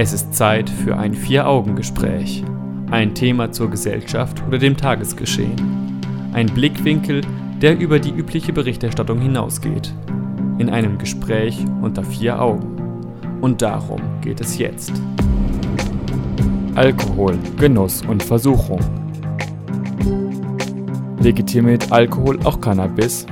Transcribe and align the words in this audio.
Es 0.00 0.12
ist 0.12 0.32
Zeit 0.32 0.70
für 0.70 0.96
ein 0.96 1.12
Vier-Augen-Gespräch. 1.12 2.44
Ein 2.88 3.16
Thema 3.16 3.50
zur 3.50 3.68
Gesellschaft 3.68 4.40
oder 4.46 4.56
dem 4.56 4.76
Tagesgeschehen. 4.76 6.00
Ein 6.32 6.46
Blickwinkel, 6.46 7.22
der 7.60 7.76
über 7.76 7.98
die 7.98 8.12
übliche 8.12 8.52
Berichterstattung 8.52 9.20
hinausgeht. 9.20 9.92
In 10.58 10.70
einem 10.70 10.98
Gespräch 10.98 11.64
unter 11.82 12.04
vier 12.04 12.40
Augen. 12.40 12.76
Und 13.40 13.60
darum 13.60 14.00
geht 14.20 14.40
es 14.40 14.56
jetzt. 14.56 14.92
Alkohol, 16.76 17.36
Genuss 17.56 18.02
und 18.02 18.22
Versuchung. 18.22 18.78
Legitimiert 21.18 21.90
Alkohol 21.90 22.38
auch 22.44 22.60
Cannabis? 22.60 23.26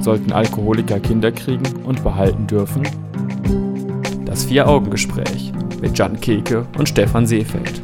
Sollten 0.00 0.32
Alkoholiker 0.32 1.00
Kinder 1.00 1.30
kriegen 1.30 1.66
und 1.84 2.02
behalten 2.02 2.46
dürfen? 2.46 3.03
Das 4.34 4.46
Vier-Augen-Gespräch 4.46 5.52
mit 5.80 5.96
Jan 5.96 6.20
Keke 6.20 6.66
und 6.76 6.88
Stefan 6.88 7.24
Seefeld. 7.24 7.80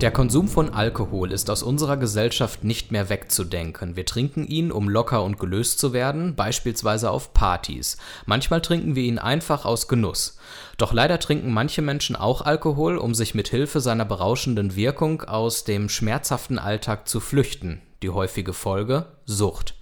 Der 0.00 0.10
Konsum 0.10 0.48
von 0.48 0.70
Alkohol 0.74 1.30
ist 1.30 1.48
aus 1.48 1.62
unserer 1.62 1.96
Gesellschaft 1.96 2.64
nicht 2.64 2.90
mehr 2.90 3.08
wegzudenken. 3.08 3.94
Wir 3.94 4.04
trinken 4.04 4.44
ihn, 4.44 4.72
um 4.72 4.88
locker 4.88 5.22
und 5.22 5.38
gelöst 5.38 5.78
zu 5.78 5.92
werden, 5.92 6.34
beispielsweise 6.34 7.12
auf 7.12 7.32
Partys. 7.34 7.98
Manchmal 8.26 8.60
trinken 8.60 8.96
wir 8.96 9.04
ihn 9.04 9.20
einfach 9.20 9.64
aus 9.64 9.86
Genuss. 9.86 10.38
Doch 10.76 10.92
leider 10.92 11.20
trinken 11.20 11.52
manche 11.52 11.80
Menschen 11.80 12.16
auch 12.16 12.42
Alkohol, 12.42 12.98
um 12.98 13.14
sich 13.14 13.36
mit 13.36 13.46
Hilfe 13.46 13.78
seiner 13.78 14.06
berauschenden 14.06 14.74
Wirkung 14.74 15.22
aus 15.22 15.62
dem 15.62 15.88
schmerzhaften 15.88 16.58
Alltag 16.58 17.06
zu 17.06 17.20
flüchten. 17.20 17.80
Die 18.02 18.10
häufige 18.10 18.52
Folge 18.52 19.06
Sucht. 19.24 19.77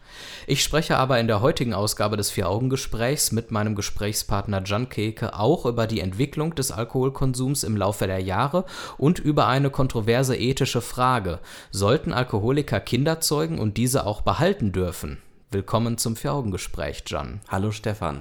Ich 0.48 0.62
spreche 0.62 0.96
aber 0.96 1.18
in 1.18 1.27
der 1.27 1.41
heutigen 1.41 1.74
Ausgabe 1.74 2.16
des 2.16 2.30
Vier-Augen-Gesprächs 2.30 3.32
mit 3.32 3.50
meinem 3.50 3.74
Gesprächspartner 3.74 4.62
Jan 4.65 4.88
Keke 4.88 5.37
auch 5.37 5.66
über 5.66 5.88
die 5.88 5.98
Entwicklung 5.98 6.54
des 6.54 6.70
Alkoholkonsums 6.70 7.65
im 7.65 7.76
Laufe 7.76 8.07
der 8.07 8.20
Jahre 8.20 8.65
und 8.96 9.18
über 9.18 9.48
eine 9.48 9.70
kontroverse 9.70 10.37
ethische 10.37 10.82
Frage. 10.82 11.40
Sollten 11.73 12.12
Alkoholiker 12.12 12.79
Kinder 12.79 13.20
zeugen 13.20 13.59
und 13.59 13.76
diese 13.76 14.07
auch 14.07 14.20
behalten 14.20 14.70
dürfen? 14.70 15.20
Willkommen 15.51 15.98
zum 15.98 16.15
Vier-Augen-Gespräch, 16.15 17.02
Jan. 17.09 17.40
Hallo 17.48 17.73
Stefan. 17.73 18.20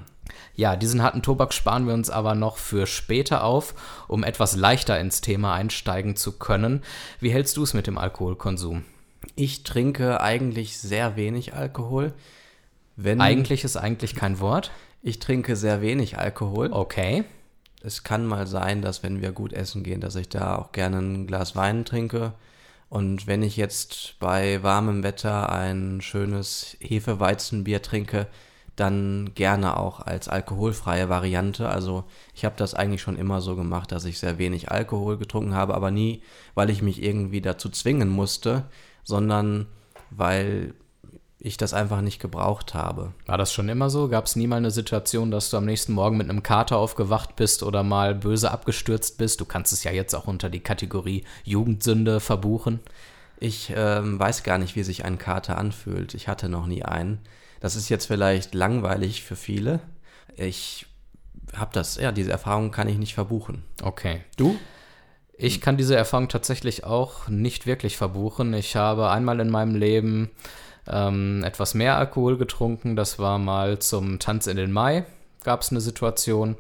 Ja, 0.56 0.76
diesen 0.76 1.04
harten 1.04 1.22
Tobak 1.22 1.54
sparen 1.54 1.86
wir 1.86 1.94
uns 1.94 2.10
aber 2.10 2.34
noch 2.34 2.58
für 2.58 2.88
später 2.88 3.44
auf, 3.44 3.76
um 4.08 4.24
etwas 4.24 4.56
leichter 4.56 5.00
ins 5.00 5.22
Thema 5.22 5.54
einsteigen 5.54 6.16
zu 6.16 6.40
können. 6.40 6.82
Wie 7.20 7.30
hältst 7.30 7.56
du 7.58 7.62
es 7.62 7.76
mit 7.76 7.86
dem 7.86 8.00
Alkoholkonsum? 8.00 8.84
Ich 9.36 9.64
trinke 9.64 10.22
eigentlich 10.22 10.78
sehr 10.78 11.16
wenig 11.16 11.54
Alkohol. 11.54 12.14
Wenn 12.96 13.22
eigentlich 13.22 13.64
ist 13.64 13.78
eigentlich 13.78 14.16
kein 14.16 14.40
Wort. 14.40 14.72
Ich 15.02 15.20
trinke 15.20 15.56
sehr 15.56 15.82
wenig 15.82 16.18
Alkohol. 16.18 16.72
Okay. 16.72 17.24
Es 17.84 18.04
kann 18.04 18.26
mal 18.26 18.48
sein, 18.48 18.82
dass 18.82 19.04
wenn 19.04 19.22
wir 19.22 19.32
gut 19.32 19.54
essen 19.54 19.84
gehen, 19.84 20.02
dass 20.02 20.16
ich 20.16 20.30
da 20.30 20.56
auch 20.56 20.72
gerne 20.72 20.98
ein 20.98 21.28
Glas 21.28 21.56
Wein 21.56 21.86
trinke. 21.86 22.34
Und 22.90 23.28
wenn 23.28 23.44
ich 23.44 23.58
jetzt 23.58 24.16
bei 24.20 24.64
warmem 24.64 25.04
Wetter 25.04 25.52
ein 25.52 26.02
schönes 26.02 26.78
Hefeweizenbier 26.80 27.82
trinke, 27.82 28.28
dann 28.76 29.32
gerne 29.36 29.78
auch 29.78 30.02
als 30.02 30.28
alkoholfreie 30.28 31.10
Variante. 31.10 31.70
Also 31.70 32.04
ich 32.34 32.46
habe 32.46 32.56
das 32.58 32.74
eigentlich 32.74 33.02
schon 33.02 33.18
immer 33.18 33.42
so 33.42 33.56
gemacht, 33.56 33.92
dass 33.92 34.06
ich 34.06 34.20
sehr 34.20 34.38
wenig 34.38 34.72
Alkohol 34.72 35.18
getrunken 35.18 35.54
habe, 35.54 35.76
aber 35.76 35.92
nie, 35.92 36.22
weil 36.56 36.70
ich 36.70 36.82
mich 36.82 37.02
irgendwie 37.02 37.42
dazu 37.42 37.70
zwingen 37.70 38.10
musste, 38.10 38.66
sondern 39.06 39.68
weil 40.10 40.74
ich 41.40 41.58
das 41.58 41.74
einfach 41.74 42.02
nicht 42.02 42.20
gebraucht 42.20 42.74
habe. 42.74 43.14
War 43.28 43.38
das 43.38 43.54
schon 43.54 43.70
immer 43.70 43.92
so? 43.92 44.10
Gab 44.10 44.26
es 44.26 44.36
nie 44.36 44.48
mal 44.48 44.58
eine 44.58 44.72
Situation, 44.72 45.30
dass 45.30 45.52
du 45.52 45.58
am 45.58 45.66
nächsten 45.66 45.94
Morgen 45.94 46.18
mit 46.18 46.28
einem 46.28 46.42
Kater 46.42 46.78
aufgewacht 46.78 47.36
bist 47.36 47.62
oder 47.62 47.84
mal 47.84 48.16
böse 48.16 48.50
abgestürzt 48.50 49.20
bist? 49.20 49.40
Du 49.40 49.46
kannst 49.46 49.72
es 49.72 49.84
ja 49.84 49.92
jetzt 49.92 50.16
auch 50.16 50.26
unter 50.26 50.50
die 50.50 50.60
Kategorie 50.60 51.24
Jugendsünde 51.44 52.20
verbuchen. 52.20 52.80
Ich 53.40 53.72
ähm, 53.76 54.20
weiß 54.20 54.44
gar 54.44 54.58
nicht, 54.58 54.76
wie 54.76 54.84
sich 54.84 55.06
ein 55.06 55.20
Kater 55.20 55.58
anfühlt. 55.58 56.16
Ich 56.16 56.28
hatte 56.28 56.50
noch 56.50 56.66
nie 56.66 56.84
einen. 56.84 57.20
Das 57.60 57.76
ist 57.76 57.90
jetzt 57.90 58.08
vielleicht 58.08 58.56
langweilig 58.56 59.24
für 59.24 59.36
viele. 59.36 59.82
Ich 60.36 60.88
habe 61.54 61.72
das, 61.74 61.98
ja, 61.98 62.12
diese 62.12 62.32
Erfahrung 62.32 62.72
kann 62.72 62.88
ich 62.88 62.98
nicht 62.98 63.14
verbuchen. 63.14 63.64
Okay. 63.84 64.22
Du? 64.36 64.58
Ich 65.38 65.60
kann 65.60 65.76
diese 65.76 65.96
Erfahrung 65.96 66.30
tatsächlich 66.30 66.86
auch 66.86 67.28
nicht 67.28 67.66
wirklich 67.66 67.98
verbuchen. 67.98 68.54
Ich 68.54 68.76
habe 68.78 69.10
einmal 69.10 69.40
in 69.42 69.50
meinem 69.50 69.76
Leben 69.76 70.32
ähm, 70.88 71.44
etwas 71.44 71.74
mehr 71.74 71.98
Alkohol 71.98 72.38
getrunken. 72.38 72.96
Das 72.96 73.20
war 73.20 73.38
mal 73.38 73.80
zum 73.80 74.20
Tanz 74.20 74.48
in 74.48 74.56
den 74.56 74.72
Mai, 74.72 75.06
gab 75.44 75.62
es 75.62 75.72
eine 75.72 75.82
Situation. 75.82 76.56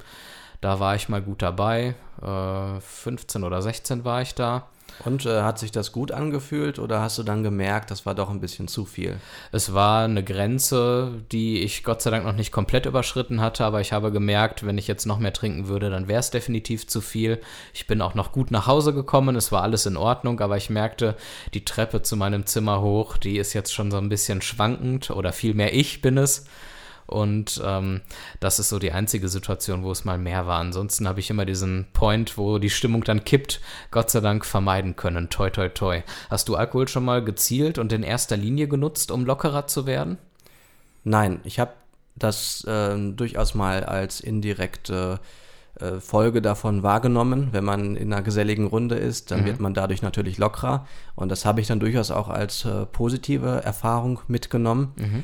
Da 0.59 0.79
war 0.79 0.95
ich 0.95 1.07
mal 1.07 1.21
gut 1.21 1.41
dabei. 1.41 1.95
Äh, 2.21 2.81
15 2.81 3.43
oder 3.43 3.61
16 3.61 4.03
war 4.03 4.21
ich 4.21 4.35
da. 4.35 4.67
Und 5.03 5.25
äh, 5.25 5.41
hat 5.41 5.59
sich 5.59 5.72
das 5.72 5.91
gut 5.91 6.12
angefühlt 6.12 6.79
oder 6.79 7.01
hast 7.01 7.18
du 7.18 7.23
dann 7.23 7.44
gemerkt, 7.44 7.91
das 7.91 8.06
war 8.06 8.16
doch 8.16 8.29
ein 8.29 8.40
bisschen 8.40 8.68
zu 8.68 8.85
viel? 8.85 9.18
Es 9.51 9.73
war 9.73 10.06
eine 10.06 10.23
Grenze, 10.23 11.12
die 11.31 11.59
ich 11.62 11.84
Gott 11.84 12.01
sei 12.01 12.12
Dank 12.12 12.25
noch 12.25 12.34
nicht 12.34 12.51
komplett 12.51 12.85
überschritten 12.85 13.41
hatte, 13.41 13.66
aber 13.66 13.81
ich 13.81 13.91
habe 13.91 14.12
gemerkt, 14.12 14.66
wenn 14.66 14.78
ich 14.78 14.88
jetzt 14.88 15.06
noch 15.06 15.19
mehr 15.19 15.34
trinken 15.34 15.68
würde, 15.68 15.90
dann 15.90 16.07
wäre 16.07 16.22
es 16.22 16.29
definitiv 16.29 16.88
zu 16.88 17.01
viel. 17.01 17.41
Ich 17.73 17.88
bin 17.88 18.01
auch 18.01 18.16
noch 18.16 18.31
gut 18.31 18.51
nach 18.51 18.68
Hause 18.68 18.94
gekommen, 18.94 19.35
es 19.35 19.51
war 19.51 19.63
alles 19.63 19.85
in 19.85 19.97
Ordnung, 19.97 20.40
aber 20.40 20.56
ich 20.56 20.69
merkte, 20.69 21.16
die 21.53 21.66
Treppe 21.66 22.02
zu 22.02 22.16
meinem 22.16 22.46
Zimmer 22.46 22.81
hoch, 22.81 23.17
die 23.17 23.38
ist 23.38 23.53
jetzt 23.53 23.73
schon 23.73 23.91
so 23.91 23.97
ein 23.97 24.09
bisschen 24.09 24.41
schwankend 24.41 25.09
oder 25.09 25.34
vielmehr 25.34 25.73
ich 25.73 26.02
bin 26.02 26.17
es. 26.17 26.46
Und 27.07 27.61
ähm, 27.63 28.01
das 28.39 28.59
ist 28.59 28.69
so 28.69 28.79
die 28.79 28.91
einzige 28.91 29.27
Situation, 29.27 29.83
wo 29.83 29.91
es 29.91 30.05
mal 30.05 30.17
mehr 30.17 30.47
war. 30.47 30.59
Ansonsten 30.59 31.07
habe 31.07 31.19
ich 31.19 31.29
immer 31.29 31.45
diesen 31.45 31.85
Point, 31.93 32.38
wo 32.38 32.57
die 32.57 32.69
Stimmung 32.69 33.03
dann 33.03 33.23
kippt, 33.23 33.61
Gott 33.91 34.09
sei 34.09 34.21
Dank 34.21 34.45
vermeiden 34.45 34.95
können. 34.95 35.29
Toi, 35.29 35.49
toi, 35.49 35.69
toi. 35.69 36.01
Hast 36.29 36.49
du 36.49 36.55
Alkohol 36.55 36.88
schon 36.88 37.05
mal 37.05 37.23
gezielt 37.23 37.77
und 37.77 37.93
in 37.93 38.03
erster 38.03 38.38
Linie 38.38 38.67
genutzt, 38.67 39.11
um 39.11 39.25
lockerer 39.25 39.67
zu 39.67 39.85
werden? 39.85 40.17
Nein, 41.03 41.41
ich 41.43 41.59
habe 41.59 41.73
das 42.16 42.63
äh, 42.63 42.97
durchaus 42.97 43.53
mal 43.53 43.83
als 43.83 44.19
indirekte 44.19 45.19
äh, 45.79 45.99
Folge 45.99 46.41
davon 46.41 46.81
wahrgenommen. 46.81 47.49
Wenn 47.51 47.66
man 47.66 47.95
in 47.95 48.11
einer 48.11 48.23
geselligen 48.23 48.66
Runde 48.66 48.95
ist, 48.95 49.29
dann 49.29 49.41
mhm. 49.41 49.45
wird 49.45 49.59
man 49.59 49.75
dadurch 49.75 50.01
natürlich 50.01 50.39
lockerer. 50.39 50.87
Und 51.16 51.29
das 51.29 51.45
habe 51.45 51.61
ich 51.61 51.67
dann 51.67 51.79
durchaus 51.79 52.09
auch 52.09 52.29
als 52.29 52.66
äh, 52.66 52.87
positive 52.87 53.61
Erfahrung 53.63 54.22
mitgenommen. 54.27 54.93
Mhm 54.95 55.23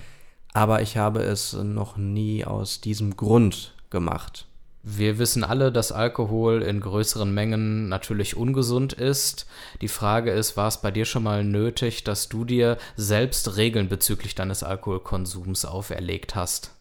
aber 0.54 0.82
ich 0.82 0.98
habe 0.98 1.22
es 1.22 1.54
noch 1.54 1.98
nie 1.98 2.46
aus 2.46 2.82
diesem 2.82 3.16
Grund 3.16 3.74
gemacht. 3.90 4.46
Wir 4.84 5.20
wissen 5.20 5.44
alle, 5.44 5.72
dass 5.72 5.92
Alkohol 5.92 6.64
in 6.64 6.82
größeren 6.82 7.32
Mengen 7.32 7.88
natürlich 7.88 8.36
ungesund 8.36 8.94
ist. 8.94 9.46
Die 9.80 9.88
Frage 9.88 10.32
ist, 10.32 10.58
war 10.58 10.68
es 10.68 10.82
bei 10.82 10.90
dir 10.90 11.06
schon 11.06 11.22
mal 11.22 11.44
nötig, 11.44 12.04
dass 12.04 12.30
du 12.30 12.46
dir 12.46 12.80
selbst 12.96 13.58
Regeln 13.58 13.90
bezüglich 13.90 14.34
deines 14.34 14.64
Alkoholkonsums 14.64 15.66
auferlegt 15.66 16.34
hast? 16.34 16.72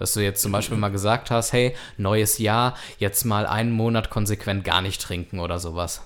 Dass 0.00 0.14
du 0.14 0.20
jetzt 0.20 0.42
zum 0.42 0.50
Beispiel 0.50 0.76
mal 0.76 0.88
gesagt 0.90 1.30
hast, 1.30 1.52
hey, 1.52 1.76
neues 1.96 2.38
Jahr, 2.38 2.76
jetzt 2.98 3.24
mal 3.24 3.46
einen 3.46 3.70
Monat 3.70 4.10
konsequent 4.10 4.64
gar 4.64 4.82
nicht 4.82 5.00
trinken 5.00 5.38
oder 5.38 5.60
sowas. 5.60 6.02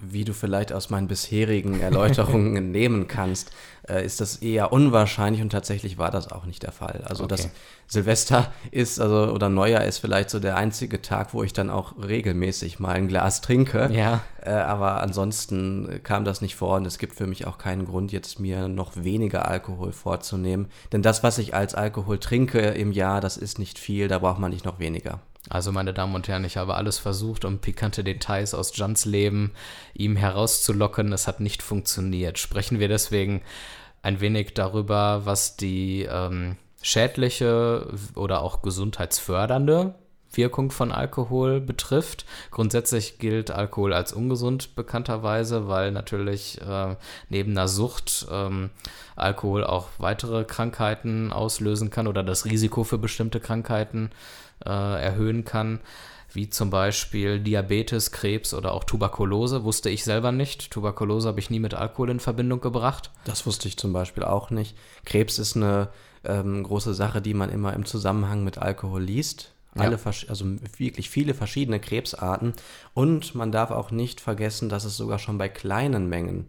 Wie 0.00 0.24
du 0.24 0.32
vielleicht 0.32 0.72
aus 0.72 0.90
meinen 0.90 1.08
bisherigen 1.08 1.80
Erläuterungen 1.80 2.70
nehmen 2.72 3.08
kannst, 3.08 3.52
äh, 3.88 4.04
ist 4.04 4.20
das 4.20 4.36
eher 4.36 4.72
unwahrscheinlich 4.72 5.42
und 5.42 5.50
tatsächlich 5.50 5.98
war 5.98 6.10
das 6.10 6.30
auch 6.30 6.44
nicht 6.44 6.62
der 6.62 6.72
Fall. 6.72 7.02
Also 7.06 7.24
okay. 7.24 7.36
das 7.36 7.50
Silvester 7.86 8.52
ist, 8.70 9.00
also 9.00 9.32
oder 9.32 9.48
Neujahr 9.48 9.84
ist 9.84 9.98
vielleicht 9.98 10.30
so 10.30 10.38
der 10.38 10.56
einzige 10.56 11.02
Tag, 11.02 11.34
wo 11.34 11.42
ich 11.42 11.52
dann 11.52 11.70
auch 11.70 11.94
regelmäßig 12.00 12.78
mal 12.78 12.94
ein 12.94 13.08
Glas 13.08 13.40
trinke. 13.40 13.90
Ja. 13.92 14.20
Äh, 14.42 14.50
aber 14.50 15.02
ansonsten 15.02 16.00
kam 16.02 16.24
das 16.24 16.40
nicht 16.40 16.56
vor 16.56 16.76
und 16.76 16.86
es 16.86 16.98
gibt 16.98 17.14
für 17.14 17.26
mich 17.26 17.46
auch 17.46 17.58
keinen 17.58 17.84
Grund, 17.84 18.12
jetzt 18.12 18.38
mir 18.38 18.68
noch 18.68 18.92
weniger 18.96 19.48
Alkohol 19.48 19.92
vorzunehmen. 19.92 20.68
Denn 20.92 21.02
das, 21.02 21.22
was 21.22 21.38
ich 21.38 21.54
als 21.54 21.74
Alkohol 21.74 22.18
trinke 22.18 22.60
im 22.60 22.92
Jahr, 22.92 23.20
das 23.20 23.36
ist 23.36 23.58
nicht 23.58 23.78
viel, 23.78 24.08
da 24.08 24.18
braucht 24.18 24.38
man 24.38 24.50
nicht 24.50 24.64
noch 24.64 24.78
weniger. 24.78 25.20
Also, 25.48 25.72
meine 25.72 25.94
Damen 25.94 26.14
und 26.14 26.28
Herren, 26.28 26.44
ich 26.44 26.56
habe 26.56 26.74
alles 26.74 26.98
versucht, 26.98 27.44
um 27.44 27.60
pikante 27.60 28.04
Details 28.04 28.52
aus 28.52 28.76
Jans 28.76 29.06
Leben 29.06 29.52
ihm 29.94 30.16
herauszulocken. 30.16 31.12
Es 31.12 31.26
hat 31.26 31.40
nicht 31.40 31.62
funktioniert. 31.62 32.38
Sprechen 32.38 32.78
wir 32.78 32.88
deswegen 32.88 33.42
ein 34.02 34.20
wenig 34.20 34.54
darüber, 34.54 35.24
was 35.24 35.56
die 35.56 36.02
ähm, 36.02 36.56
schädliche 36.82 37.88
oder 38.14 38.42
auch 38.42 38.62
gesundheitsfördernde 38.62 39.94
Wirkung 40.32 40.70
von 40.70 40.92
Alkohol 40.92 41.60
betrifft. 41.60 42.24
Grundsätzlich 42.50 43.18
gilt 43.18 43.50
Alkohol 43.50 43.92
als 43.92 44.12
ungesund 44.12 44.74
bekannterweise, 44.76 45.68
weil 45.68 45.92
natürlich 45.92 46.60
äh, 46.60 46.96
neben 47.28 47.52
einer 47.52 47.68
Sucht 47.68 48.26
ähm, 48.30 48.70
Alkohol 49.16 49.64
auch 49.64 49.88
weitere 49.98 50.44
Krankheiten 50.44 51.32
auslösen 51.32 51.90
kann 51.90 52.06
oder 52.06 52.22
das 52.22 52.44
Risiko 52.44 52.84
für 52.84 52.98
bestimmte 52.98 53.40
Krankheiten 53.40 54.10
äh, 54.64 54.70
erhöhen 54.70 55.44
kann 55.44 55.80
wie 56.34 56.48
zum 56.48 56.70
Beispiel 56.70 57.40
Diabetes, 57.40 58.12
Krebs 58.12 58.54
oder 58.54 58.72
auch 58.72 58.84
Tuberkulose. 58.84 59.64
Wusste 59.64 59.90
ich 59.90 60.04
selber 60.04 60.32
nicht. 60.32 60.70
Tuberkulose 60.70 61.28
habe 61.28 61.40
ich 61.40 61.50
nie 61.50 61.58
mit 61.58 61.74
Alkohol 61.74 62.10
in 62.10 62.20
Verbindung 62.20 62.60
gebracht. 62.60 63.10
Das 63.24 63.46
wusste 63.46 63.68
ich 63.68 63.76
zum 63.76 63.92
Beispiel 63.92 64.22
auch 64.24 64.50
nicht. 64.50 64.76
Krebs 65.04 65.38
ist 65.38 65.56
eine 65.56 65.88
ähm, 66.24 66.62
große 66.62 66.94
Sache, 66.94 67.20
die 67.20 67.34
man 67.34 67.50
immer 67.50 67.74
im 67.74 67.84
Zusammenhang 67.84 68.44
mit 68.44 68.58
Alkohol 68.58 69.02
liest. 69.02 69.52
Alle, 69.74 69.98
also 70.04 70.44
wirklich 70.78 71.10
viele 71.10 71.34
verschiedene 71.34 71.78
Krebsarten. 71.80 72.54
Und 72.92 73.34
man 73.34 73.52
darf 73.52 73.70
auch 73.70 73.90
nicht 73.90 74.20
vergessen, 74.20 74.68
dass 74.68 74.84
es 74.84 74.96
sogar 74.96 75.18
schon 75.18 75.38
bei 75.38 75.48
kleinen 75.48 76.08
Mengen 76.08 76.48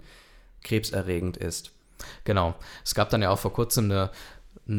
krebserregend 0.64 1.38
ist. 1.38 1.72
Genau. 2.24 2.56
Es 2.84 2.96
gab 2.96 3.10
dann 3.10 3.22
ja 3.22 3.30
auch 3.30 3.40
vor 3.40 3.54
kurzem 3.54 3.86
eine 3.86 4.10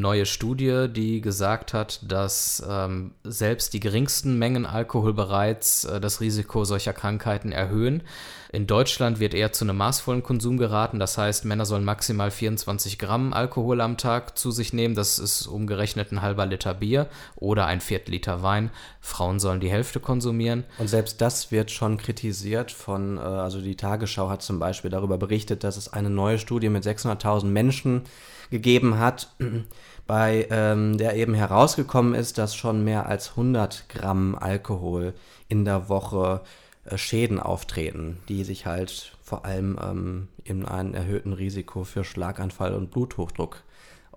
neue 0.01 0.25
Studie, 0.25 0.87
die 0.89 1.21
gesagt 1.21 1.73
hat, 1.73 2.01
dass 2.09 2.63
ähm, 2.67 3.11
selbst 3.23 3.73
die 3.73 3.79
geringsten 3.79 4.37
Mengen 4.39 4.65
Alkohol 4.65 5.13
bereits 5.13 5.85
äh, 5.85 6.01
das 6.01 6.19
Risiko 6.19 6.65
solcher 6.65 6.93
Krankheiten 6.93 7.51
erhöhen. 7.51 8.03
In 8.51 8.67
Deutschland 8.67 9.19
wird 9.19 9.33
eher 9.33 9.51
zu 9.51 9.65
einem 9.65 9.77
maßvollen 9.77 10.21
Konsum 10.21 10.57
geraten. 10.57 10.99
Das 10.99 11.17
heißt, 11.17 11.43
Männer 11.45 11.65
sollen 11.65 11.83
maximal 11.83 12.29
24 12.29 12.99
Gramm 12.99 13.33
Alkohol 13.33 13.81
am 13.81 13.97
Tag 13.97 14.37
zu 14.37 14.51
sich 14.51 14.73
nehmen. 14.73 14.93
Das 14.93 15.17
ist 15.17 15.47
umgerechnet 15.47 16.11
ein 16.11 16.21
halber 16.21 16.45
Liter 16.45 16.75
Bier 16.75 17.07
oder 17.35 17.65
ein 17.65 17.81
Viertel 17.81 18.11
Liter 18.11 18.43
Wein. 18.43 18.69
Frauen 19.01 19.39
sollen 19.39 19.59
die 19.59 19.71
Hälfte 19.71 19.99
konsumieren. 19.99 20.65
Und 20.77 20.87
selbst 20.87 21.19
das 21.19 21.51
wird 21.51 21.71
schon 21.71 21.97
kritisiert 21.97 22.71
von, 22.71 23.17
äh, 23.17 23.21
also 23.21 23.59
die 23.59 23.75
Tagesschau 23.75 24.29
hat 24.29 24.43
zum 24.43 24.59
Beispiel 24.59 24.91
darüber 24.91 25.17
berichtet, 25.17 25.63
dass 25.63 25.75
es 25.75 25.91
eine 25.91 26.11
neue 26.11 26.37
Studie 26.37 26.69
mit 26.69 26.83
600.000 26.83 27.45
Menschen 27.45 28.03
gegeben 28.53 28.99
hat, 28.99 29.35
bei 30.07 30.47
ähm, 30.49 30.97
der 30.97 31.15
eben 31.15 31.33
herausgekommen 31.33 32.13
ist, 32.13 32.37
dass 32.37 32.55
schon 32.55 32.83
mehr 32.83 33.07
als 33.07 33.31
100 33.31 33.89
Gramm 33.89 34.35
Alkohol 34.35 35.13
in 35.49 35.65
der 35.65 35.89
Woche 35.89 36.41
äh, 36.85 36.97
Schäden 36.97 37.39
auftreten, 37.39 38.19
die 38.29 38.43
sich 38.43 38.65
halt 38.65 39.15
vor 39.23 39.43
allem 39.43 39.77
ähm, 39.81 40.27
in 40.43 40.65
einem 40.65 40.93
erhöhten 40.93 41.33
Risiko 41.33 41.83
für 41.83 42.03
Schlaganfall 42.03 42.75
und 42.75 42.91
Bluthochdruck 42.91 43.63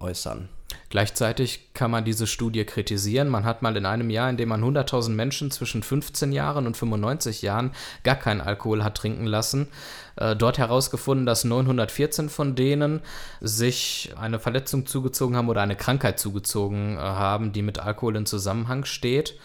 äußern. 0.00 0.48
Gleichzeitig 0.88 1.72
kann 1.74 1.90
man 1.90 2.04
diese 2.04 2.26
Studie 2.26 2.64
kritisieren. 2.64 3.28
Man 3.28 3.44
hat 3.44 3.62
mal 3.62 3.76
in 3.76 3.86
einem 3.86 4.10
Jahr, 4.10 4.30
in 4.30 4.36
dem 4.36 4.48
man 4.48 4.62
100.000 4.62 5.10
Menschen 5.10 5.50
zwischen 5.50 5.82
15 5.82 6.32
Jahren 6.32 6.66
und 6.66 6.76
95 6.76 7.42
Jahren 7.42 7.72
gar 8.04 8.16
keinen 8.16 8.40
Alkohol 8.40 8.84
hat 8.84 8.96
trinken 8.96 9.26
lassen, 9.26 9.68
äh, 10.16 10.36
dort 10.36 10.58
herausgefunden, 10.58 11.26
dass 11.26 11.44
914 11.44 12.28
von 12.28 12.54
denen 12.54 13.00
sich 13.40 14.12
eine 14.18 14.38
Verletzung 14.38 14.86
zugezogen 14.86 15.36
haben 15.36 15.48
oder 15.48 15.62
eine 15.62 15.76
Krankheit 15.76 16.18
zugezogen 16.18 16.96
äh, 16.96 17.00
haben, 17.00 17.52
die 17.52 17.62
mit 17.62 17.78
Alkohol 17.78 18.16
in 18.16 18.26
Zusammenhang 18.26 18.84
steht. 18.84 19.38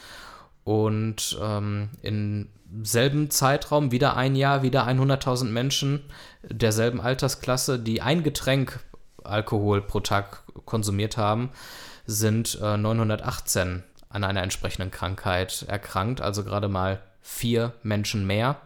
Und 0.63 1.39
ähm, 1.41 1.89
im 2.03 2.49
selben 2.83 3.31
Zeitraum, 3.31 3.91
wieder 3.91 4.15
ein 4.15 4.35
Jahr, 4.35 4.61
wieder 4.61 4.87
100.000 4.87 5.45
Menschen 5.45 6.01
derselben 6.43 7.01
Altersklasse, 7.01 7.79
die 7.79 8.01
ein 8.01 8.23
Getränk 8.23 8.79
Alkohol 9.23 9.81
pro 9.81 9.99
Tag 9.99 10.43
konsumiert 10.65 11.17
haben, 11.17 11.49
sind 12.05 12.59
äh, 12.61 12.77
918 12.77 13.83
an 14.09 14.23
einer 14.23 14.43
entsprechenden 14.43 14.91
Krankheit 14.91 15.65
erkrankt, 15.67 16.21
also 16.21 16.43
gerade 16.43 16.67
mal 16.67 17.01
vier 17.21 17.73
Menschen 17.83 18.27
mehr. 18.27 18.57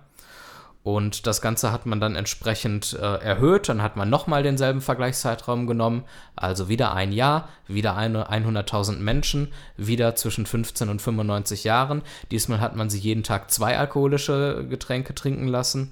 Und 0.86 1.25
das 1.25 1.42
Ganze 1.42 1.72
hat 1.72 1.88
man 1.88 2.00
dann 2.00 2.16
entsprechend 2.16 2.94
äh, 2.94 3.16
erhöht. 3.16 3.69
Dann 3.69 3.81
hat 3.81 3.96
man 3.96 4.07
nochmal 4.07 4.44
denselben 4.44 4.81
Vergleichszeitraum 4.81 5.66
genommen. 5.66 6.04
Also 6.36 6.69
wieder 6.69 6.94
ein 6.94 7.12
Jahr, 7.12 7.50
wieder 7.68 7.98
100.000 7.98 9.00
Menschen, 9.00 9.52
wieder 9.78 10.16
zwischen 10.16 10.46
15 10.46 10.90
und 10.90 11.02
95 11.02 11.63
Jahren. 11.63 12.04
Diesmal 12.30 12.60
hat 12.60 12.75
man 12.75 12.92
sie 12.92 13.00
jeden 13.00 13.24
Tag 13.24 13.50
zwei 13.50 13.80
alkoholische 13.80 14.68
Getränke 14.69 15.16
trinken 15.16 15.48
lassen 15.48 15.92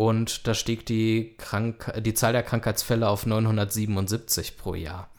und 0.00 0.46
da 0.46 0.54
stieg 0.54 0.86
die, 0.86 1.34
Krank 1.36 1.92
die 2.00 2.14
Zahl 2.14 2.32
der 2.32 2.42
Krankheitsfälle 2.42 3.06
auf 3.06 3.26
977 3.26 4.56
pro 4.56 4.74
Jahr. 4.74 5.10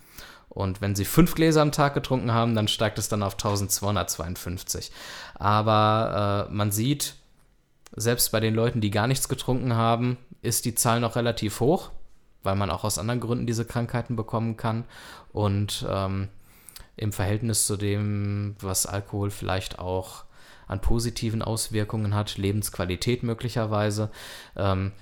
Und 0.50 0.81
wenn 0.81 0.95
sie 0.95 1.06
fünf 1.06 1.36
Gläser 1.36 1.62
am 1.62 1.72
Tag 1.72 1.94
getrunken 1.94 2.31
haben, 2.31 2.56
dann 2.56 2.68
steigt 2.68 2.98
es 2.98 3.07
dann 3.07 3.22
auf 3.22 3.33
1252. 3.33 4.92
Aber 5.36 6.48
äh, 6.50 6.51
man 6.51 6.72
sieht, 6.72 7.13
selbst 7.95 8.31
bei 8.31 8.39
den 8.39 8.56
Leuten, 8.56 8.81
die 8.81 8.89
gar 8.89 9.06
nichts 9.06 9.30
getrunken 9.30 9.75
haben, 9.75 10.18
ist 10.42 10.66
die 10.66 10.74
Zahl 10.74 11.00
noch 11.00 11.16
relativ 11.16 11.60
hoch, 11.60 11.92
weil 12.42 12.56
man 12.56 12.72
auch 12.72 12.83
aus 12.83 12.98
anderen 12.98 13.19
Gründen 13.19 13.45
diese 13.45 13.66
Krankheiten 13.66 14.16
bekommen 14.16 14.57
kann. 14.57 14.86
Und 15.31 15.86
ähm, 15.88 16.30
im 16.98 17.12
Verhältnis 17.12 17.68
zu 17.68 17.78
dem, 17.78 18.56
was 18.60 18.88
Alkohol 18.88 19.30
vielleicht 19.30 19.78
auch 19.78 20.24
an 20.71 20.81
positiven 20.81 21.41
Auswirkungen 21.41 22.15
hat, 22.15 22.38
Lebensqualität 22.38 23.23
möglicherweise, 23.23 24.09
ähm, 24.56 24.94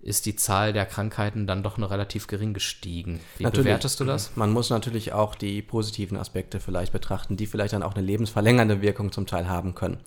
ist 0.00 0.26
die 0.26 0.36
Zahl 0.36 0.74
der 0.74 0.84
Krankheiten 0.84 1.46
dann 1.46 1.62
doch 1.62 1.78
nur 1.78 1.90
relativ 1.90 2.26
gering 2.26 2.52
gestiegen. 2.52 3.20
Wie 3.38 3.44
natürlich, 3.44 3.64
bewertest 3.64 4.00
du 4.00 4.04
das? 4.04 4.36
Man 4.36 4.52
muss 4.52 4.68
natürlich 4.68 5.14
auch 5.14 5.34
die 5.34 5.62
positiven 5.62 6.18
Aspekte 6.18 6.60
vielleicht 6.60 6.92
betrachten, 6.92 7.38
die 7.38 7.46
vielleicht 7.46 7.72
dann 7.72 7.82
auch 7.82 7.94
eine 7.94 8.04
lebensverlängernde 8.04 8.82
Wirkung 8.82 9.12
zum 9.12 9.26
Teil 9.26 9.48
haben 9.48 9.74
können. 9.74 9.98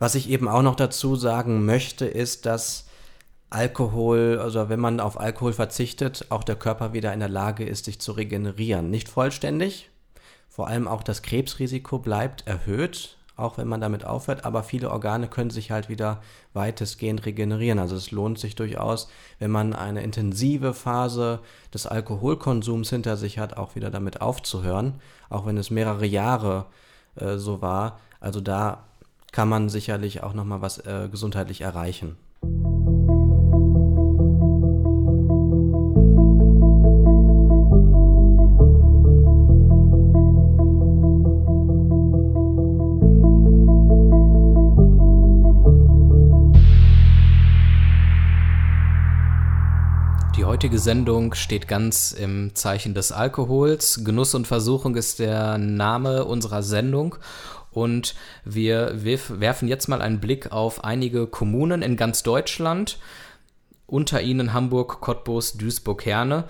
Was 0.00 0.16
ich 0.16 0.28
eben 0.28 0.48
auch 0.48 0.62
noch 0.62 0.74
dazu 0.74 1.14
sagen 1.14 1.64
möchte, 1.64 2.06
ist, 2.06 2.44
dass 2.44 2.88
Alkohol, 3.50 4.40
also 4.42 4.68
wenn 4.68 4.80
man 4.80 4.98
auf 4.98 5.20
Alkohol 5.20 5.52
verzichtet, 5.52 6.26
auch 6.30 6.42
der 6.42 6.56
Körper 6.56 6.92
wieder 6.92 7.12
in 7.12 7.20
der 7.20 7.28
Lage 7.28 7.64
ist, 7.64 7.84
sich 7.84 8.00
zu 8.00 8.10
regenerieren. 8.10 8.90
Nicht 8.90 9.08
vollständig, 9.08 9.90
vor 10.48 10.66
allem 10.66 10.88
auch 10.88 11.04
das 11.04 11.22
Krebsrisiko 11.22 12.00
bleibt 12.00 12.48
erhöht, 12.48 13.16
auch 13.42 13.58
wenn 13.58 13.68
man 13.68 13.80
damit 13.80 14.04
aufhört, 14.04 14.44
aber 14.44 14.62
viele 14.62 14.90
Organe 14.90 15.28
können 15.28 15.50
sich 15.50 15.70
halt 15.70 15.88
wieder 15.88 16.22
weitestgehend 16.54 17.26
regenerieren. 17.26 17.78
Also 17.78 17.96
es 17.96 18.10
lohnt 18.10 18.38
sich 18.38 18.54
durchaus, 18.54 19.08
wenn 19.38 19.50
man 19.50 19.74
eine 19.74 20.02
intensive 20.02 20.74
Phase 20.74 21.40
des 21.74 21.86
Alkoholkonsums 21.86 22.90
hinter 22.90 23.16
sich 23.16 23.38
hat, 23.38 23.56
auch 23.56 23.74
wieder 23.74 23.90
damit 23.90 24.20
aufzuhören, 24.20 24.94
auch 25.28 25.46
wenn 25.46 25.56
es 25.56 25.70
mehrere 25.70 26.06
Jahre 26.06 26.66
äh, 27.16 27.36
so 27.36 27.60
war. 27.60 27.98
Also 28.20 28.40
da 28.40 28.84
kann 29.32 29.48
man 29.48 29.68
sicherlich 29.68 30.22
auch 30.22 30.34
nochmal 30.34 30.62
was 30.62 30.78
äh, 30.78 31.08
gesundheitlich 31.10 31.62
erreichen. 31.62 32.16
Heutige 50.62 50.78
Sendung 50.78 51.34
steht 51.34 51.66
ganz 51.66 52.12
im 52.12 52.54
Zeichen 52.54 52.94
des 52.94 53.10
Alkohols. 53.10 54.04
Genuss 54.04 54.32
und 54.36 54.46
Versuchung 54.46 54.94
ist 54.94 55.18
der 55.18 55.58
Name 55.58 56.24
unserer 56.24 56.62
Sendung. 56.62 57.16
Und 57.72 58.14
wir 58.44 58.92
werfen 59.02 59.66
jetzt 59.66 59.88
mal 59.88 60.00
einen 60.00 60.20
Blick 60.20 60.52
auf 60.52 60.84
einige 60.84 61.26
Kommunen 61.26 61.82
in 61.82 61.96
ganz 61.96 62.22
Deutschland, 62.22 63.00
unter 63.88 64.22
ihnen 64.22 64.52
Hamburg, 64.52 65.00
Cottbus, 65.00 65.54
Duisburg, 65.54 66.06
Herne. 66.06 66.44